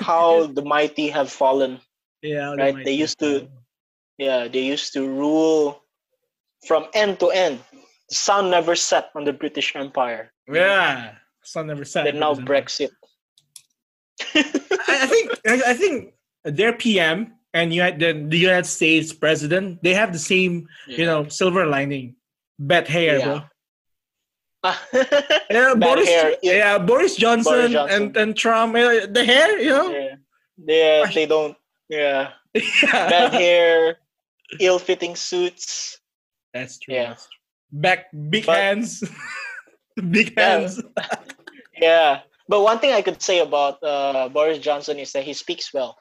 [0.00, 1.80] How the mighty have fallen.
[2.22, 3.48] yeah, Right, they used to-
[4.18, 5.82] Yeah, they used to rule
[6.66, 7.60] from end to end.
[8.08, 10.32] The sun never set on the British Empire.
[10.46, 12.04] Yeah, sun never set.
[12.04, 12.90] Then now Brexit.
[14.34, 16.14] I, I think I, I think
[16.44, 21.06] their PM and you had the, the United States president, they have the same, you
[21.06, 22.16] know, silver lining.
[22.58, 23.24] Bet hair, Yeah.
[23.24, 23.40] bro.
[25.50, 26.08] Yeah, Bad Boris.
[26.08, 26.78] hair, Yeah, yeah.
[26.78, 28.02] Boris Johnson, Johnson.
[28.02, 28.74] and and Trump.
[28.74, 29.90] uh, The hair, you know.
[29.90, 30.14] yeah.
[30.56, 31.56] They, they don't,
[31.88, 32.30] yeah.
[32.54, 33.08] Yeah.
[33.10, 33.98] Bad hair,
[34.60, 35.98] ill fitting suits.
[36.54, 36.94] That's true.
[36.94, 37.08] Yeah.
[37.14, 37.38] that's true.
[37.80, 39.02] Back, big But- hands.
[40.10, 40.48] big Yeah.
[40.48, 40.80] hands.
[41.76, 42.20] Yeah.
[42.48, 45.96] But one thing I could say about uh, Boris Johnson is that he speaks well,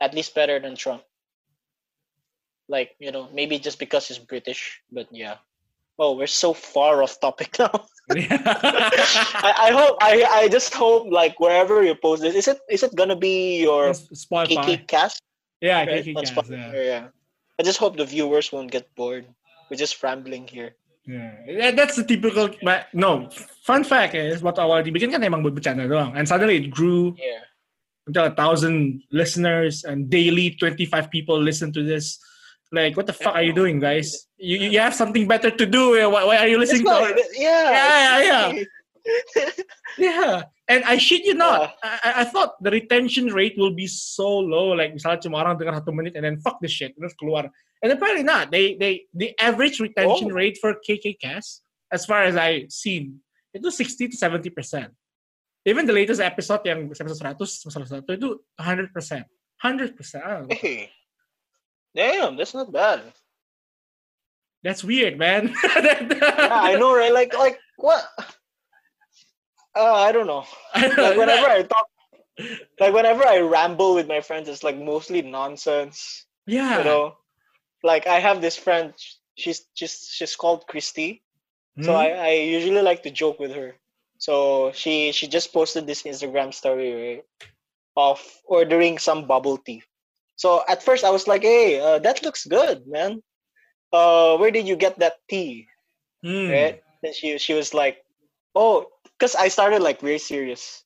[0.00, 1.02] at least better than Trump.
[2.68, 5.36] Like, you know, maybe just because he's British, but yeah.
[5.98, 7.70] Oh, we're so far off topic now.
[8.10, 12.82] I, I hope I, I just hope like wherever you post this, is it is
[12.82, 14.76] it gonna be your Spotify.
[14.76, 15.22] KK cast?
[15.60, 16.04] Yeah, right?
[16.04, 16.50] KK cast.
[16.50, 16.72] Yeah.
[16.74, 17.04] yeah.
[17.58, 19.24] I just hope the viewers won't get bored.
[19.70, 20.74] We're just rambling here.
[21.06, 21.32] Yeah.
[21.46, 22.50] Yeah, That's the typical.
[22.62, 23.28] but No,
[23.62, 27.12] fun fact is what awal dibikin kan emang buat bercanda doang, and suddenly it grew
[27.16, 27.44] Yeah.
[28.06, 32.18] Until a thousand listeners and daily 25 people listen to this.
[32.72, 34.26] Like, what the fuck are you doing, guys?
[34.36, 35.92] You, you have something better to do.
[36.10, 37.70] Why, why are you listening to our- Yeah.
[37.70, 38.64] Yeah, yeah, yeah.
[39.98, 40.42] Yeah.
[40.66, 41.44] And I shit you Yeah.
[41.44, 41.74] not.
[41.84, 44.72] I, I- I thought the retention rate will be so low.
[44.74, 46.96] Like, misalnya cuma orang dengar satu menit and then fuck this shit.
[46.98, 47.46] Terus keluar.
[47.84, 48.50] And apparently not.
[48.50, 50.34] They, they, the average retention Oh.
[50.34, 51.60] rate for KK KKCast,
[51.92, 53.20] as far as I seen,
[53.52, 54.50] it was 60 to 70%.
[55.64, 59.24] Even the latest episode yang episode 100, episode 100 itu 100%.
[59.64, 60.20] 100%.
[60.20, 60.44] I.
[60.52, 60.92] Hey.
[61.96, 63.00] Damn, that's not bad.
[64.62, 65.54] That's weird, man.
[65.64, 67.12] Yeah, I know, right?
[67.12, 68.04] Like, like what?
[69.76, 70.44] Uh, I don't know.
[70.74, 71.86] Like whenever I talk,
[72.80, 76.26] like whenever I ramble with my friends, it's like mostly nonsense.
[76.46, 76.78] yeah.
[76.78, 77.16] You know,
[77.82, 78.92] like I have this friend.
[79.36, 81.22] She's just she's called Christy.
[81.82, 81.98] So Hmm?
[81.98, 83.74] I, I usually like to joke with her.
[84.24, 87.24] So she she just posted this Instagram story right,
[87.92, 89.84] of ordering some bubble tea.
[90.40, 93.20] So at first I was like, hey, uh, that looks good, man.
[93.92, 95.68] Uh, where did you get that tea?
[96.24, 96.48] Hmm.
[96.48, 96.80] Right?
[97.04, 98.00] Then she she was like,
[98.56, 100.80] oh, because I started like very serious,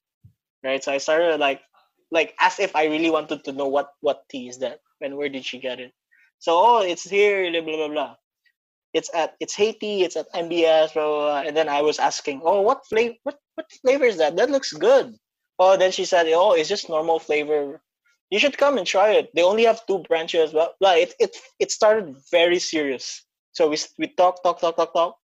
[0.67, 0.83] right?
[0.83, 1.63] So I started like
[2.11, 5.31] like as if I really wanted to know what what tea is that and where
[5.31, 5.95] did she get it.
[6.43, 7.95] So oh, it's here, blah blah blah.
[7.95, 8.15] blah
[8.95, 11.43] it's at it's HeyTea, it's at MBS, blah, blah, blah.
[11.47, 14.37] and then I was asking, oh, what flavor, what what flavor is that?
[14.37, 15.15] That looks good.
[15.59, 17.81] Oh, then she said, oh, it's just normal flavor.
[18.31, 19.31] You should come and try it.
[19.35, 20.53] They only have two branches.
[20.53, 23.25] Well, like it it it started very serious.
[23.53, 25.17] So we we talk talk talk talk talk.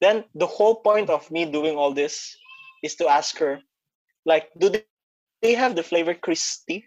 [0.00, 2.36] Then the whole point of me doing all this
[2.82, 3.60] is to ask her,
[4.26, 4.84] like, do they,
[5.40, 6.86] they have the flavor Christy?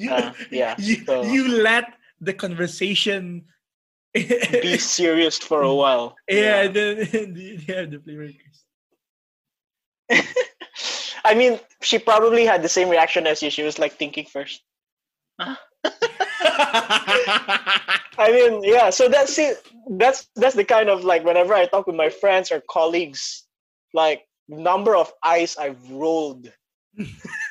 [0.00, 1.84] You, Uh, yeah, you, so- you let
[2.20, 3.44] the conversation
[4.14, 6.16] Be serious for a while.
[6.28, 6.86] yeah, the,
[7.36, 8.28] the, yeah, the flavor.
[11.24, 13.50] I mean, she probably had the same reaction as you.
[13.50, 14.62] She was like thinking first.
[15.38, 15.56] I
[18.32, 18.90] mean, yeah.
[18.90, 19.56] So that's it.
[20.02, 23.44] That's that's the kind of like whenever I talk with my friends or colleagues,
[23.94, 26.52] like number of eyes I've rolled.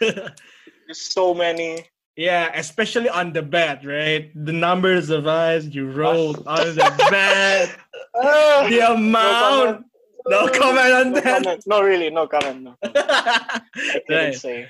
[0.02, 1.86] There's so many.
[2.20, 4.30] Yeah, especially on the bed, right?
[4.36, 7.74] The numbers of eyes you rolled on the bed,
[8.16, 9.86] Ah, the amount.
[10.28, 11.24] No comment on no that.
[11.44, 11.64] comment.
[11.66, 12.62] No, really, no comment.
[12.62, 12.76] No.
[12.84, 13.62] I
[14.06, 14.36] couldn't right.
[14.36, 14.68] say.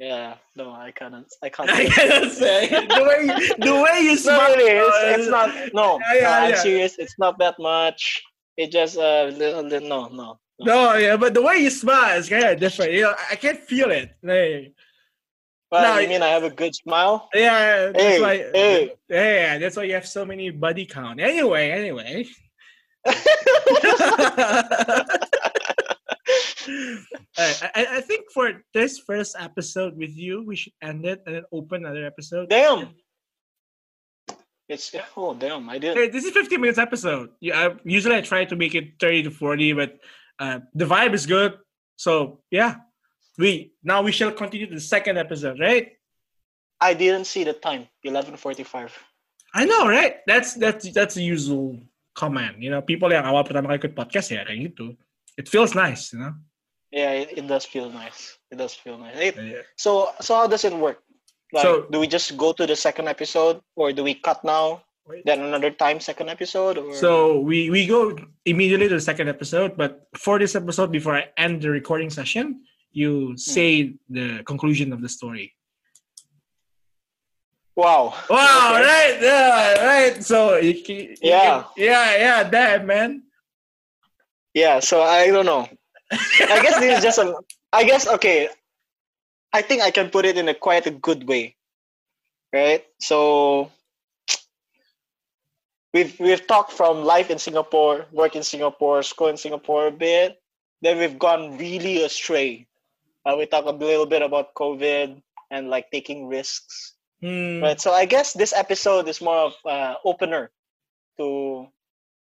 [0.00, 1.26] Yeah, no, I cannot.
[1.42, 1.70] I can't.
[1.78, 1.90] I say.
[1.90, 3.20] cannot say the way
[3.58, 4.56] the way you No, smile.
[4.56, 5.48] really, it's, it's not.
[5.74, 6.56] No, Yeah, yeah, no, I'm yeah.
[6.62, 6.98] serious.
[6.98, 8.22] It's not that much.
[8.56, 10.16] It just uh, little, little, no, no.
[10.16, 10.38] no.
[10.60, 12.92] No, yeah, but the way you smile is kind of different.
[12.92, 14.10] You know, I I can't feel it.
[14.22, 14.74] Like,
[15.70, 17.28] Well, No, you mean I have a good smile?
[17.34, 18.36] yeah, that's Hey, why.
[18.54, 18.92] hey.
[19.08, 21.20] Yeah, that's why you have so many buddy count.
[21.20, 22.26] Anyway, anyway.
[27.38, 31.22] Alright, I, I- I think for this first episode with you, we should end it
[31.26, 32.48] and then open another episode.
[32.50, 32.94] Damn.
[34.68, 35.66] It's oh damn!
[35.70, 35.96] I did.
[35.96, 37.30] Hey, this is 15 minutes episode.
[37.40, 39.96] Yeah, I, usually I try to make it 30 to 40, but
[40.38, 41.54] uh, the vibe is good.
[41.96, 42.74] So yeah,
[43.38, 45.94] we now we shall continue to the second episode, right?
[46.80, 47.86] I didn't see the time.
[48.04, 48.92] Eleven forty-five.
[49.54, 50.20] I know, right?
[50.26, 51.78] That's that's that's the usual
[52.14, 52.58] comment.
[52.60, 54.94] You know, people yang awal pertama kali ikut podcast ya kayak gitu.
[55.38, 56.34] It feels nice, you know.
[56.90, 58.36] Yeah, it, it does feel nice.
[58.50, 59.14] It does feel nice.
[59.16, 59.62] Hey, Yeah.
[59.78, 61.00] so so how does it work?
[61.54, 64.84] Like, So- do we just go to the second episode, or do we cut now,
[65.24, 66.76] then another time second episode?
[66.76, 68.12] Or So we we go
[68.44, 72.64] immediately to the second episode, but for this episode, before I end the recording session,
[72.98, 73.36] you hmm.
[73.36, 75.54] say the conclusion of the story.
[77.76, 78.74] wow, Wow!
[78.74, 78.82] Okay.
[78.82, 79.16] Right?
[79.22, 80.24] Yeah, right.
[80.24, 81.64] So you, you Yeah.
[81.76, 82.42] yeah, yeah.
[82.42, 83.22] That man.
[84.54, 85.68] Yeah, so I don't know.
[86.10, 87.34] I guess this is just a.
[87.72, 88.48] I guess okay.
[89.52, 91.56] I think I can put it in a quite a good way,
[92.52, 92.84] right?
[93.00, 93.70] So
[95.94, 100.40] we've we've talked from life in Singapore, work in Singapore, school in Singapore a bit.
[100.82, 102.67] Then we've gone really astray.
[103.28, 105.20] Uh, we talk a little bit about COVID
[105.50, 107.60] and like taking risks, Hmm.
[107.62, 107.80] right?
[107.80, 110.50] So I guess this episode is more of uh, opener
[111.18, 111.68] to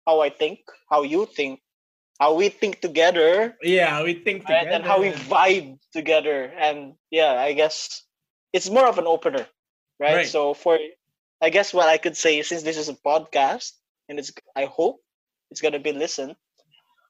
[0.05, 1.61] how I think, how you think,
[2.19, 4.59] how we think together, Yeah, we think right?
[4.67, 4.75] together.
[4.75, 6.51] and how we vibe together.
[6.57, 8.03] And yeah, I guess
[8.51, 9.47] it's more of an opener,
[9.99, 10.15] right?
[10.25, 10.27] Right.
[10.27, 10.79] So for,
[11.41, 13.71] I guess what I could say, since this is a podcast,
[14.09, 14.99] and it's, I hope
[15.51, 16.35] it's gonna be listened.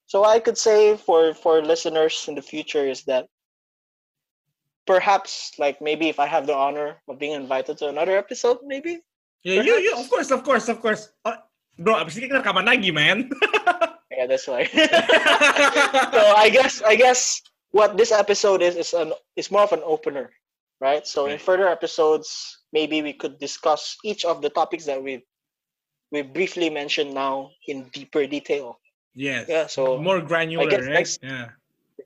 [0.05, 3.29] So I could say for for listeners in the future is that
[4.89, 9.05] perhaps like maybe if I have the honor of being invited to another episode, maybe
[9.45, 11.15] Yeah, you, you, of course, of course, of course.
[11.23, 11.37] Oh,
[11.79, 13.31] bro, abis ini kita rekaman lagi, man.
[14.11, 14.67] yeah, that's why.
[16.11, 17.39] so I guess I guess
[17.71, 20.35] what this episode is is an is more of an opener,
[20.83, 21.07] right?
[21.07, 22.27] So in further episodes,
[22.75, 25.23] maybe we could discuss each of the topics that we
[26.11, 28.75] we briefly mentioned now in deeper detail.
[29.15, 29.47] yes.
[29.47, 30.99] Yeah, so more granular, guess right?
[30.99, 31.55] next- Yeah.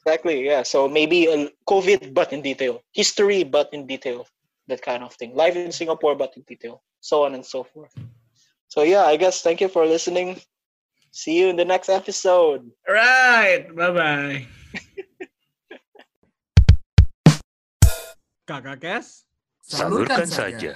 [0.05, 0.45] Exactly.
[0.45, 0.63] Yeah.
[0.63, 2.83] So maybe a COVID, but in detail.
[2.91, 4.27] History, but in detail.
[4.67, 5.35] That kind of thing.
[5.35, 6.83] Life in Singapore, but in detail.
[6.99, 7.91] So on and so forth.
[8.67, 10.39] So yeah, I guess thank you for listening.
[11.11, 12.71] See you in the next episode.
[12.87, 13.67] Right.
[13.75, 14.47] Bye bye.
[18.47, 19.23] Kakak Kes.
[19.63, 20.75] Salurkan saja.